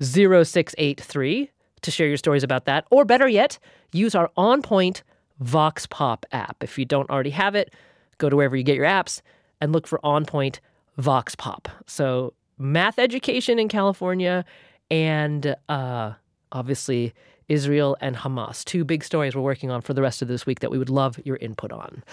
[0.02, 2.86] 0683, to share your stories about that.
[2.92, 3.58] Or better yet,
[3.92, 5.04] use our On Point
[5.39, 6.58] Vox Pop app.
[6.62, 7.74] If you don't already have it,
[8.20, 9.22] go to wherever you get your apps
[9.60, 10.62] and look for On Point
[10.98, 11.67] Vox Pop.
[11.88, 14.46] So, math education in California
[14.92, 16.13] and uh,
[16.52, 17.13] obviously
[17.48, 18.63] Israel and Hamas.
[18.63, 20.90] Two big stories we're working on for the rest of this week that we would
[20.90, 22.04] love your input on.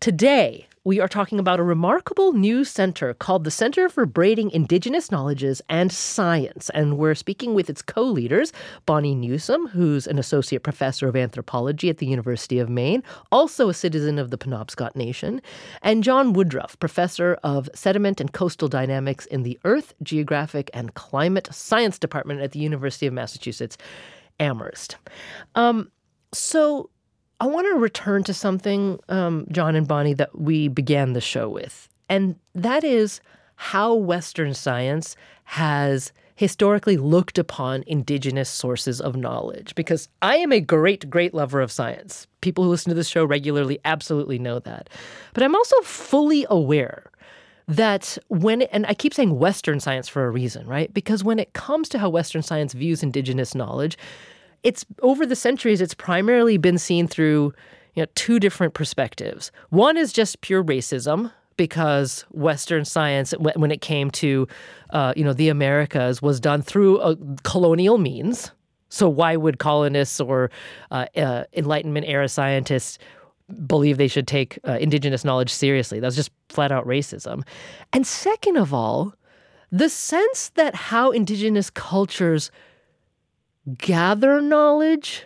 [0.00, 5.10] Today, we are talking about a remarkable new center called the Center for Braiding Indigenous
[5.10, 6.70] Knowledges and Science.
[6.70, 8.50] And we're speaking with its co leaders,
[8.86, 13.74] Bonnie Newsom, who's an associate professor of anthropology at the University of Maine, also a
[13.74, 15.42] citizen of the Penobscot Nation,
[15.82, 21.46] and John Woodruff, professor of sediment and coastal dynamics in the Earth, Geographic, and Climate
[21.52, 23.76] Science Department at the University of Massachusetts,
[24.38, 24.96] Amherst.
[25.56, 25.92] Um,
[26.32, 26.88] so,
[27.40, 31.48] I want to return to something, um, John and Bonnie, that we began the show
[31.48, 31.88] with.
[32.08, 33.20] And that is
[33.56, 40.60] how Western science has historically looked upon indigenous sources of knowledge because I am a
[40.60, 42.26] great, great lover of science.
[42.40, 44.88] People who listen to this show regularly absolutely know that.
[45.34, 47.10] But I'm also fully aware
[47.68, 50.92] that when, and I keep saying Western science for a reason, right?
[50.92, 53.98] Because when it comes to how Western science views indigenous knowledge,
[54.62, 57.52] it's over the centuries, it's primarily been seen through
[57.94, 59.50] you know, two different perspectives.
[59.70, 64.48] One is just pure racism, because Western science, when it came to,
[64.94, 68.50] uh, you know, the Americas, was done through a colonial means.
[68.88, 70.50] So why would colonists or
[70.90, 72.98] uh, uh, Enlightenment era scientists
[73.66, 76.00] believe they should take uh, indigenous knowledge seriously?
[76.00, 77.42] That was just flat out racism.
[77.92, 79.14] And second of all,
[79.70, 82.50] the sense that how indigenous cultures
[83.78, 85.24] gather knowledge,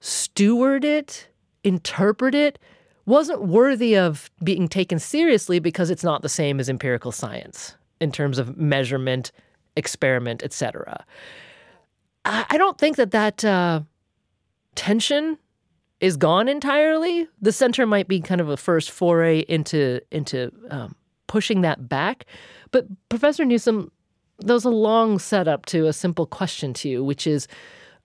[0.00, 1.28] steward it,
[1.64, 2.58] interpret it
[3.06, 8.12] wasn't worthy of being taken seriously because it's not the same as empirical science in
[8.12, 9.32] terms of measurement,
[9.76, 11.04] experiment, etc.
[12.24, 13.80] I don't think that that uh,
[14.74, 15.38] tension
[16.00, 17.28] is gone entirely.
[17.40, 20.94] The center might be kind of a first foray into into um,
[21.26, 22.26] pushing that back.
[22.70, 23.90] But Professor Newsom,
[24.44, 27.48] was a long setup to a simple question to you, which is,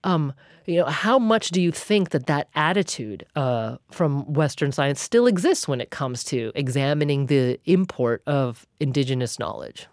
[0.04, 0.32] um,
[0.66, 5.26] you know, how much do you think that that attitude uh, from Western science still
[5.26, 9.86] exists when it comes to examining the import of indigenous knowledge?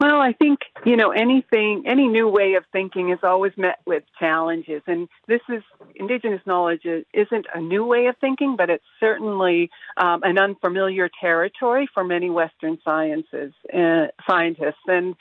[0.00, 4.02] Well, I think, you know, anything, any new way of thinking is always met with
[4.18, 4.82] challenges.
[4.86, 5.62] And this is,
[5.94, 11.88] Indigenous knowledge isn't a new way of thinking, but it's certainly um, an unfamiliar territory
[11.94, 14.84] for many Western sciences, uh, scientists.
[14.86, 15.14] And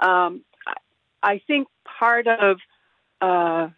[0.00, 0.42] um,
[1.22, 1.68] I think
[1.98, 2.58] part of
[3.20, 3.68] uh,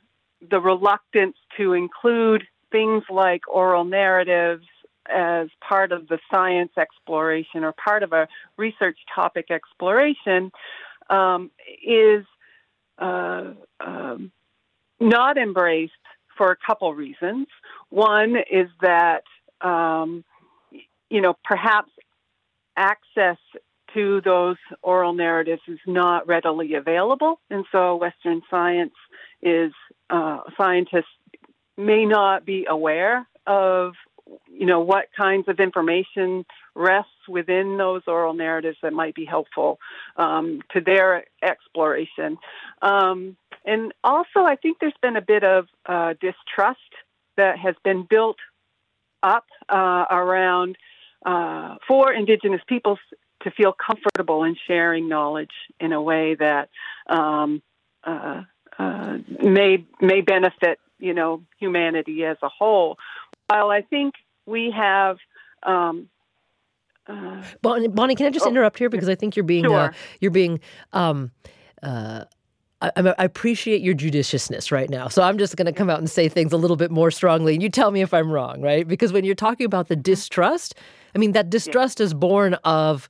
[0.48, 4.66] the reluctance to include things like oral narratives
[5.12, 10.50] as part of the science exploration or part of a research topic exploration
[11.10, 11.50] um,
[11.84, 12.24] is
[12.98, 13.52] uh,
[13.84, 14.32] um,
[15.00, 15.92] not embraced
[16.36, 17.46] for a couple reasons.
[17.90, 19.22] One is that
[19.60, 20.24] um,
[21.10, 21.90] you know perhaps
[22.76, 23.38] access
[23.94, 28.94] to those oral narratives is not readily available, and so Western science
[29.42, 29.72] is
[30.10, 31.06] uh, scientists
[31.76, 33.94] may not be aware of
[34.50, 39.78] you know what kinds of information rests within those oral narratives that might be helpful
[40.16, 42.38] um, to their exploration
[42.82, 46.78] um, and also i think there's been a bit of uh, distrust
[47.36, 48.36] that has been built
[49.22, 50.76] up uh, around
[51.24, 52.98] uh, for indigenous peoples
[53.42, 55.50] to feel comfortable in sharing knowledge
[55.80, 56.68] in a way that
[57.08, 57.62] um,
[58.04, 58.42] uh,
[58.78, 62.96] uh, may may benefit you know humanity as a whole.
[63.48, 64.14] While I think
[64.46, 65.18] we have.
[65.62, 66.08] Um,
[67.06, 69.92] uh, Bonnie, Bonnie, can I just oh, interrupt here because I think you're being uh,
[70.20, 70.60] you're being
[70.92, 71.30] um,
[71.82, 72.24] uh,
[72.80, 75.08] I, I, appreciate your judiciousness right now.
[75.08, 77.54] So I'm just going to come out and say things a little bit more strongly,
[77.54, 78.86] and you tell me if I'm wrong, right?
[78.86, 80.74] Because when you're talking about the distrust,
[81.14, 82.04] I mean that distrust yeah.
[82.04, 83.08] is born of,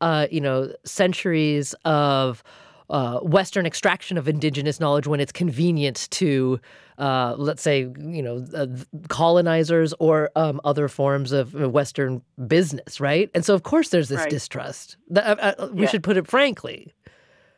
[0.00, 2.42] uh, you know, centuries of
[2.90, 6.60] uh, Western extraction of indigenous knowledge when it's convenient to,
[6.98, 8.66] uh, let's say, you know, uh,
[9.08, 13.30] colonizers or um, other forms of Western business, right?
[13.34, 14.30] And so, of course, there's this right.
[14.30, 14.96] distrust.
[15.14, 15.90] Uh, uh, we yes.
[15.90, 16.92] should put it frankly.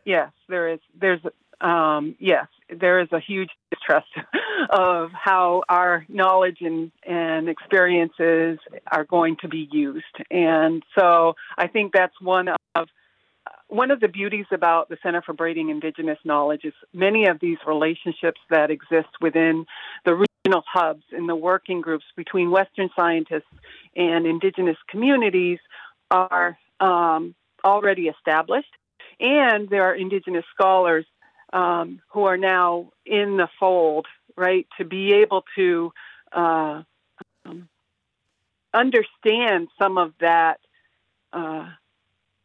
[0.04, 0.80] Yes, there is.
[0.98, 1.20] There's
[1.60, 4.08] um, yes, there is a huge distrust
[4.70, 8.58] of how our knowledge and, and experiences
[8.90, 10.04] are going to be used.
[10.30, 12.88] And so I think that's one of
[13.68, 17.58] one of the beauties about the Center for Braiding Indigenous Knowledge is many of these
[17.66, 19.66] relationships that exist within
[20.04, 23.52] the regional hubs and the working groups between Western scientists
[23.94, 25.58] and Indigenous communities
[26.10, 28.72] are um, already established.
[29.20, 31.04] And there are Indigenous scholars
[31.52, 34.06] um, who are now in the fold,
[34.36, 35.92] right, to be able to
[36.32, 36.82] uh,
[37.44, 37.68] um,
[38.72, 40.60] understand some of that.
[41.32, 41.68] Uh,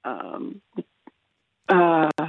[0.05, 0.61] um,
[1.73, 2.27] uh,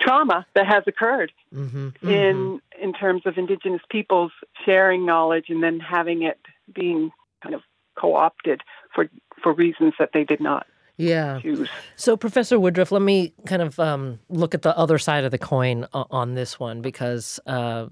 [0.00, 2.08] trauma that has occurred mm-hmm, mm-hmm.
[2.08, 4.32] in in terms of indigenous peoples
[4.64, 6.38] sharing knowledge and then having it
[6.74, 7.10] being
[7.42, 7.62] kind of
[7.98, 8.60] co-opted
[8.94, 9.08] for
[9.42, 11.40] for reasons that they did not yeah.
[11.40, 11.68] choose.
[11.96, 15.38] So, Professor Woodruff, let me kind of um, look at the other side of the
[15.38, 17.86] coin on this one because uh,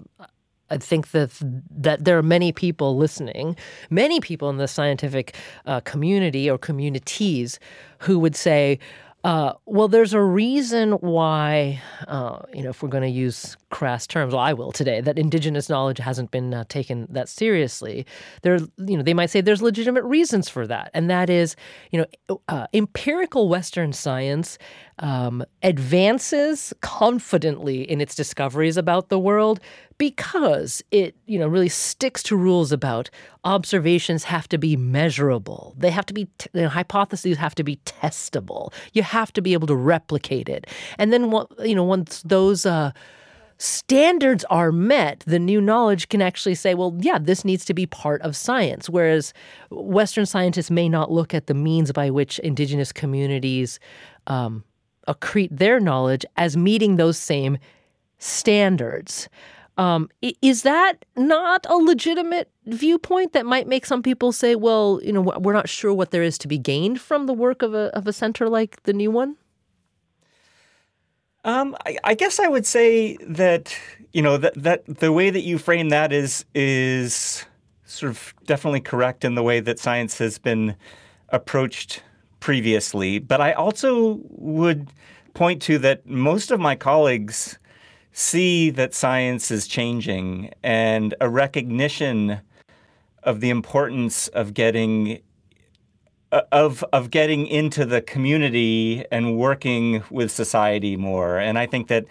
[0.69, 1.31] I think that
[1.69, 3.55] that there are many people listening,
[3.89, 5.35] many people in the scientific
[5.65, 7.59] uh, community or communities
[7.99, 8.79] who would say,
[9.23, 14.05] uh, well, there's a reason why, uh, you know, if we're going to use crass
[14.05, 18.05] terms, well, I will today, that indigenous knowledge hasn't been uh, taken that seriously.
[18.43, 21.55] There, you know, they might say there's legitimate reasons for that, and that is,
[21.91, 24.57] you know, uh, empirical Western science
[24.99, 29.59] um, advances confidently in its discoveries about the world
[29.97, 33.09] because it, you know, really sticks to rules about
[33.43, 35.75] observations have to be measurable.
[35.77, 38.73] They have to be, t- you know, hypotheses have to be testable.
[38.93, 40.67] You have to be able to replicate it,
[40.97, 41.31] and then,
[41.63, 42.91] you know, once those uh,
[43.61, 47.85] standards are met, the new knowledge can actually say, well, yeah, this needs to be
[47.85, 48.89] part of science.
[48.89, 49.33] Whereas
[49.69, 53.79] Western scientists may not look at the means by which indigenous communities
[54.25, 54.63] um,
[55.07, 57.59] accrete their knowledge as meeting those same
[58.17, 59.29] standards.
[59.77, 60.09] Um,
[60.41, 65.21] is that not a legitimate viewpoint that might make some people say, well, you know,
[65.21, 68.07] we're not sure what there is to be gained from the work of a, of
[68.07, 69.37] a center like the new one?
[71.43, 73.75] Um, I, I, guess I would say that
[74.13, 77.45] you know that that the way that you frame that is is
[77.85, 80.75] sort of definitely correct in the way that science has been
[81.29, 82.03] approached
[82.39, 83.19] previously.
[83.19, 84.91] But I also would
[85.33, 87.57] point to that most of my colleagues
[88.11, 92.39] see that science is changing and a recognition
[93.23, 95.21] of the importance of getting
[96.31, 101.37] of of getting into the community and working with society more.
[101.37, 102.05] And I think that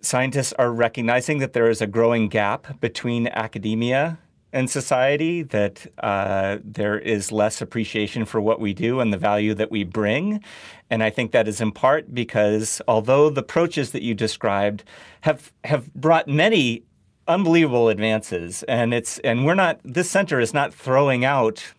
[0.00, 4.18] scientists are recognizing that there is a growing gap between academia
[4.52, 9.52] and society, that uh, there is less appreciation for what we do and the value
[9.54, 10.42] that we bring.
[10.88, 14.84] And I think that is in part because although the approaches that you described
[15.22, 16.82] have have brought many
[17.26, 21.74] unbelievable advances and it's and we're not this center is not throwing out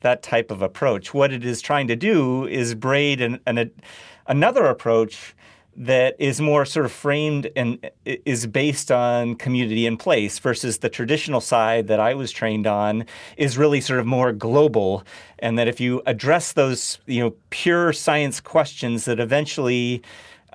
[0.00, 1.14] that type of approach.
[1.14, 3.70] What it is trying to do is braid an, an,
[4.26, 5.34] another approach
[5.76, 10.88] that is more sort of framed and is based on community and place versus the
[10.88, 13.04] traditional side that I was trained on
[13.36, 15.04] is really sort of more global
[15.38, 20.02] and that if you address those you know pure science questions that eventually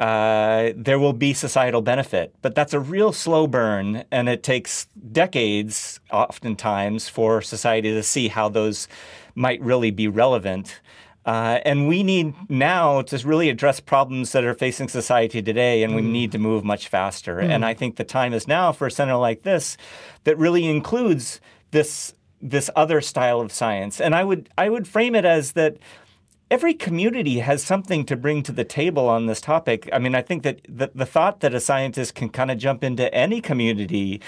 [0.01, 2.33] uh, there will be societal benefit.
[2.41, 8.27] But that's a real slow burn, and it takes decades, oftentimes, for society to see
[8.27, 8.87] how those
[9.35, 10.81] might really be relevant.
[11.25, 15.95] Uh, and we need now to really address problems that are facing society today, and
[15.95, 16.11] we mm.
[16.11, 17.37] need to move much faster.
[17.37, 17.49] Mm.
[17.49, 19.77] And I think the time is now for a center like this
[20.23, 21.39] that really includes
[21.71, 24.01] this this other style of science.
[24.01, 25.77] And I would I would frame it as that
[26.49, 29.87] every community has something to bring to the table on this topic.
[29.93, 32.83] I mean, I think that the, the thought that a scientist can kind of jump
[32.83, 34.21] into any community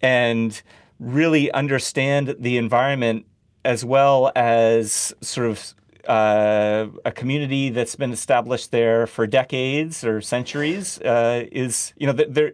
[0.00, 0.62] and
[0.98, 3.26] really understand the environment
[3.66, 5.74] as well as sort of
[6.08, 12.12] uh, a community that's been established there for decades or centuries uh, is, you know,
[12.12, 12.52] th- there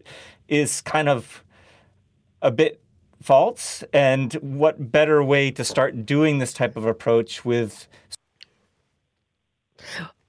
[0.48, 1.44] is kind of
[2.40, 2.80] a bit
[3.20, 3.84] false.
[3.92, 7.88] And what better way to start doing this type of approach with?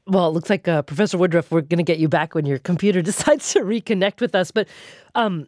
[0.05, 2.59] Well, it looks like uh, Professor Woodruff, we're going to get you back when your
[2.59, 4.51] computer decides to reconnect with us.
[4.51, 4.67] But
[5.15, 5.47] um,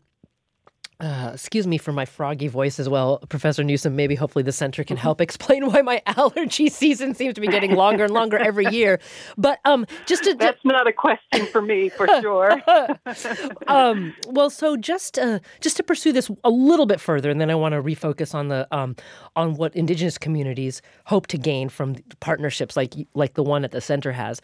[1.00, 3.96] uh, excuse me for my froggy voice as well, Professor Newsom.
[3.96, 7.76] Maybe hopefully the center can help explain why my allergy season seems to be getting
[7.76, 9.00] longer and longer every year.
[9.38, 12.62] But um, just to, that's not a question for me for sure.
[13.68, 17.52] um, well, so just uh, just to pursue this a little bit further, and then
[17.52, 18.96] I want to refocus on the um,
[19.36, 23.82] on what Indigenous communities hope to gain from partnerships like like the one at the
[23.82, 24.42] center has.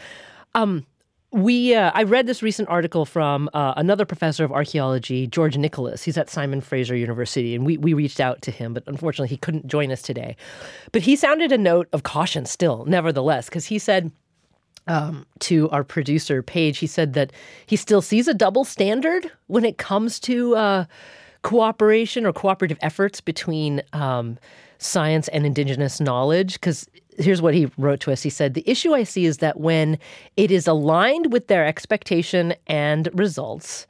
[0.53, 0.85] Um,
[1.31, 6.03] we uh, I read this recent article from uh, another professor of archaeology, George Nicholas.
[6.03, 9.37] He's at Simon Fraser University, and we we reached out to him, but unfortunately he
[9.37, 10.35] couldn't join us today.
[10.91, 14.11] But he sounded a note of caution still, nevertheless, because he said.
[14.87, 17.31] Um, to our producer Paige, he said that
[17.67, 20.85] he still sees a double standard when it comes to uh,
[21.43, 24.39] cooperation or cooperative efforts between um,
[24.79, 26.53] science and indigenous knowledge.
[26.55, 28.21] Because here's what he wrote to us.
[28.21, 29.97] He said, The issue I see is that when
[30.37, 33.87] it is aligned with their expectation and results,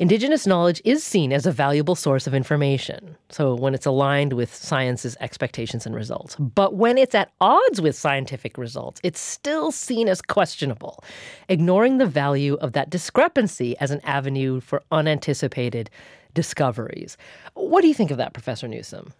[0.00, 3.16] Indigenous knowledge is seen as a valuable source of information.
[3.30, 6.36] So, when it's aligned with science's expectations and results.
[6.36, 11.02] But when it's at odds with scientific results, it's still seen as questionable,
[11.48, 15.90] ignoring the value of that discrepancy as an avenue for unanticipated
[16.32, 17.16] discoveries.
[17.54, 19.12] What do you think of that, Professor Newsom?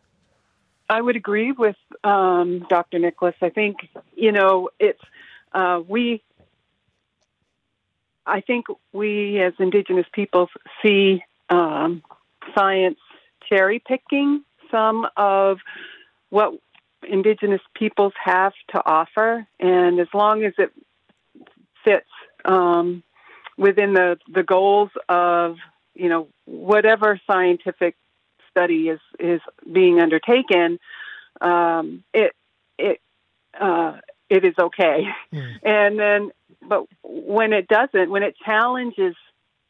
[0.89, 2.99] I would agree with um, Dr.
[2.99, 3.35] Nicholas.
[3.43, 5.03] I think you know it's
[5.53, 6.23] uh, we.
[8.27, 10.51] I think we as Indigenous peoples
[10.83, 12.03] see um,
[12.55, 12.99] science
[13.49, 15.59] cherry picking some of
[16.29, 16.53] what
[17.09, 20.73] Indigenous peoples have to offer, and as long as it
[21.85, 22.09] fits
[22.45, 23.03] um,
[23.57, 25.57] within the the goals of
[25.99, 27.97] you know, whatever scientific
[28.51, 29.41] study is is
[29.71, 30.79] being undertaken,
[31.41, 32.33] um, it
[32.79, 33.01] it
[33.59, 35.05] uh, it is okay.
[35.33, 35.59] Mm.
[35.63, 36.31] And then,
[36.67, 39.15] but when it doesn't, when it challenges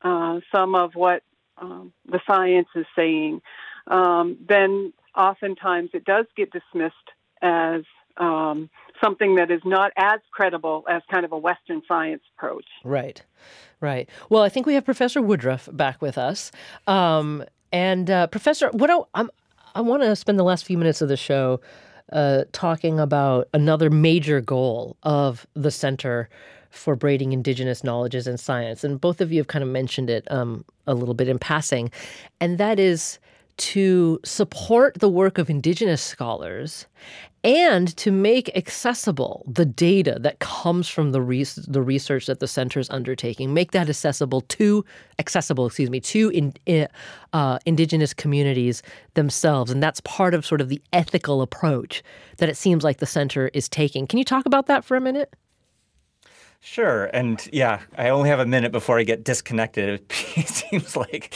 [0.03, 1.23] uh, some of what
[1.57, 3.41] um, the science is saying,
[3.87, 6.95] um, then oftentimes it does get dismissed
[7.43, 7.83] as
[8.17, 8.69] um,
[9.03, 12.67] something that is not as credible as kind of a Western science approach.
[12.85, 13.23] Right,
[13.81, 14.09] right.
[14.29, 16.51] Well, I think we have Professor Woodruff back with us.
[16.87, 19.27] Um, and uh, Professor, what I,
[19.75, 21.61] I want to spend the last few minutes of the show
[22.13, 26.29] uh, talking about another major goal of the Center
[26.71, 28.85] for Braiding Indigenous Knowledges and Science.
[28.85, 31.91] And both of you have kind of mentioned it um, a little bit in passing.
[32.41, 33.19] And that is
[33.59, 36.87] to support the work of Indigenous scholars
[37.45, 42.49] and to make accessible the data that comes from the re- the research that the
[42.49, 44.85] center is undertaking, make that accessible to
[45.19, 46.89] accessible, excuse me, to in,
[47.33, 48.83] uh, indigenous communities
[49.15, 52.03] themselves, and that's part of sort of the ethical approach
[52.39, 54.07] that it seems like the center is taking.
[54.07, 55.33] Can you talk about that for a minute?
[56.61, 57.05] Sure.
[57.07, 60.03] And yeah, I only have a minute before I get disconnected,
[60.37, 61.33] it seems like.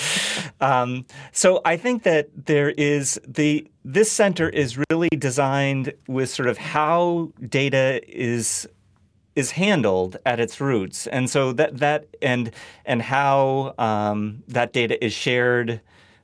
[0.60, 6.48] Um, so I think that there is the this center is really designed with sort
[6.48, 8.68] of how data is
[9.34, 12.50] is handled at its roots, and so that that and
[12.84, 15.80] and how um, that data is shared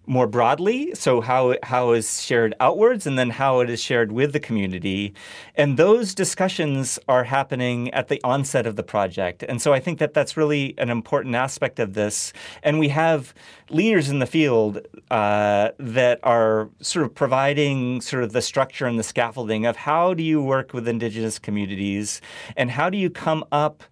[0.08, 0.94] more broadly.
[0.94, 5.14] So how how is shared outwards, and then how it is shared with the community,
[5.54, 9.44] and those discussions are happening at the onset of the project.
[9.48, 12.32] And so I think that that's really an important aspect of this.
[12.62, 13.34] And we have
[13.70, 14.80] leaders in the field
[15.10, 20.14] uh, that are sort of providing sort of the structure and the scaffolding of how
[20.14, 22.20] do you work with indigenous communities,
[22.56, 23.84] and how do you come up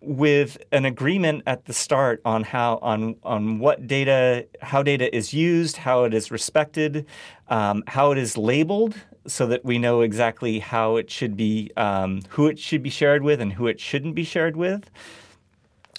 [0.00, 5.34] with an agreement at the start on how on on what data how data is
[5.34, 7.06] used, how it is respected,
[7.48, 8.94] um, how it is labeled,
[9.26, 13.22] so that we know exactly how it should be, um, who it should be shared
[13.22, 14.90] with, and who it shouldn't be shared with.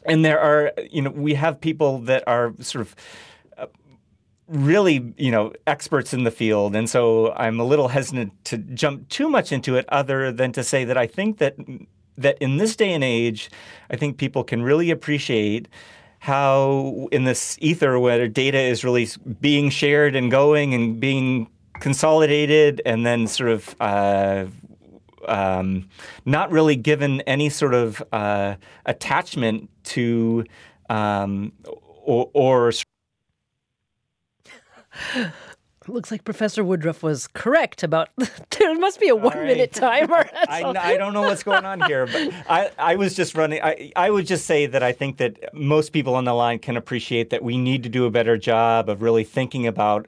[0.06, 2.96] And there are, you know, we have people that are sort of
[3.58, 3.68] uh,
[4.48, 6.76] really, you know, experts in the field.
[6.76, 10.64] And so I'm a little hesitant to jump too much into it other than to
[10.64, 11.56] say that I think that
[12.22, 13.50] that in this day and age,
[13.90, 15.68] I think people can really appreciate
[16.20, 19.08] how in this ether where data is really
[19.40, 21.48] being shared and going and being
[21.80, 24.46] consolidated and then sort of uh,
[25.28, 25.90] um,
[26.26, 28.56] not really given any sort of uh,
[28.86, 30.46] attachment to
[30.90, 31.52] um,
[32.04, 32.72] or, or
[35.88, 38.10] Looks like Professor Woodruff was correct about
[38.60, 39.48] there must be a one right.
[39.48, 40.30] minute timer.
[40.48, 43.62] I, I, don't know what's going on here, but I, I was just running.
[43.64, 46.78] I, I would just say that I think that most people on the line can
[46.78, 50.08] appreciate that we need to do a better job of really thinking about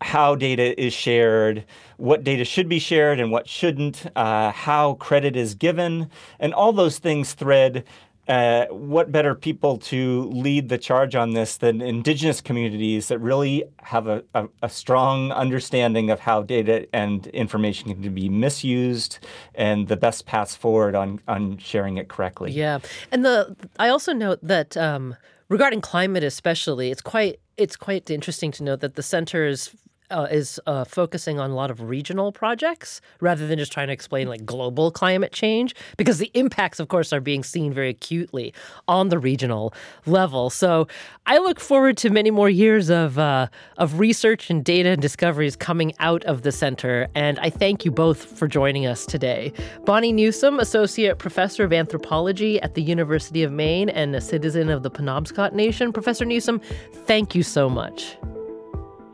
[0.00, 1.64] how data is shared,
[1.96, 6.10] what data should be shared and what shouldn't, uh, how credit is given,
[6.40, 7.84] and all those things thread
[8.32, 13.62] uh, what better people to lead the charge on this than indigenous communities that really
[13.82, 19.18] have a, a, a, strong understanding of how data and information can be misused
[19.54, 22.50] and the best paths forward on, on sharing it correctly.
[22.50, 22.78] Yeah.
[23.10, 25.14] And the I also note that um,
[25.50, 29.76] regarding climate especially, it's quite it's quite interesting to note that the center is
[30.12, 33.92] uh, is uh, focusing on a lot of regional projects rather than just trying to
[33.92, 38.52] explain like global climate change because the impacts of course are being seen very acutely
[38.86, 39.72] on the regional
[40.06, 40.50] level.
[40.50, 40.86] So
[41.26, 43.48] i look forward to many more years of uh,
[43.78, 47.90] of research and data and discoveries coming out of the center and i thank you
[47.90, 49.52] both for joining us today.
[49.84, 54.82] Bonnie Newsom, associate professor of anthropology at the university of maine and a citizen of
[54.82, 55.92] the penobscot nation.
[55.92, 56.60] Professor Newsom,
[57.06, 58.16] thank you so much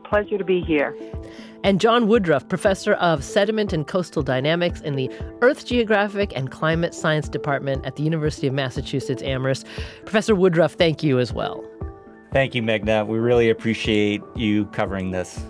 [0.09, 0.97] pleasure to be here.
[1.63, 6.93] And John Woodruff, professor of sediment and coastal dynamics in the Earth Geographic and Climate
[6.93, 9.67] Science Department at the University of Massachusetts Amherst.
[10.03, 11.63] Professor Woodruff, thank you as well.
[12.31, 13.07] Thank you, Meghna.
[13.07, 15.43] We really appreciate you covering this.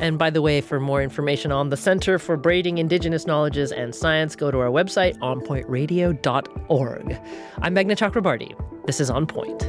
[0.00, 3.94] And by the way, for more information on the Center for Braiding Indigenous Knowledges and
[3.94, 7.18] Science, go to our website, onpointradio.org.
[7.62, 8.86] I'm Meghna Chakrabarti.
[8.86, 9.66] This is On Point.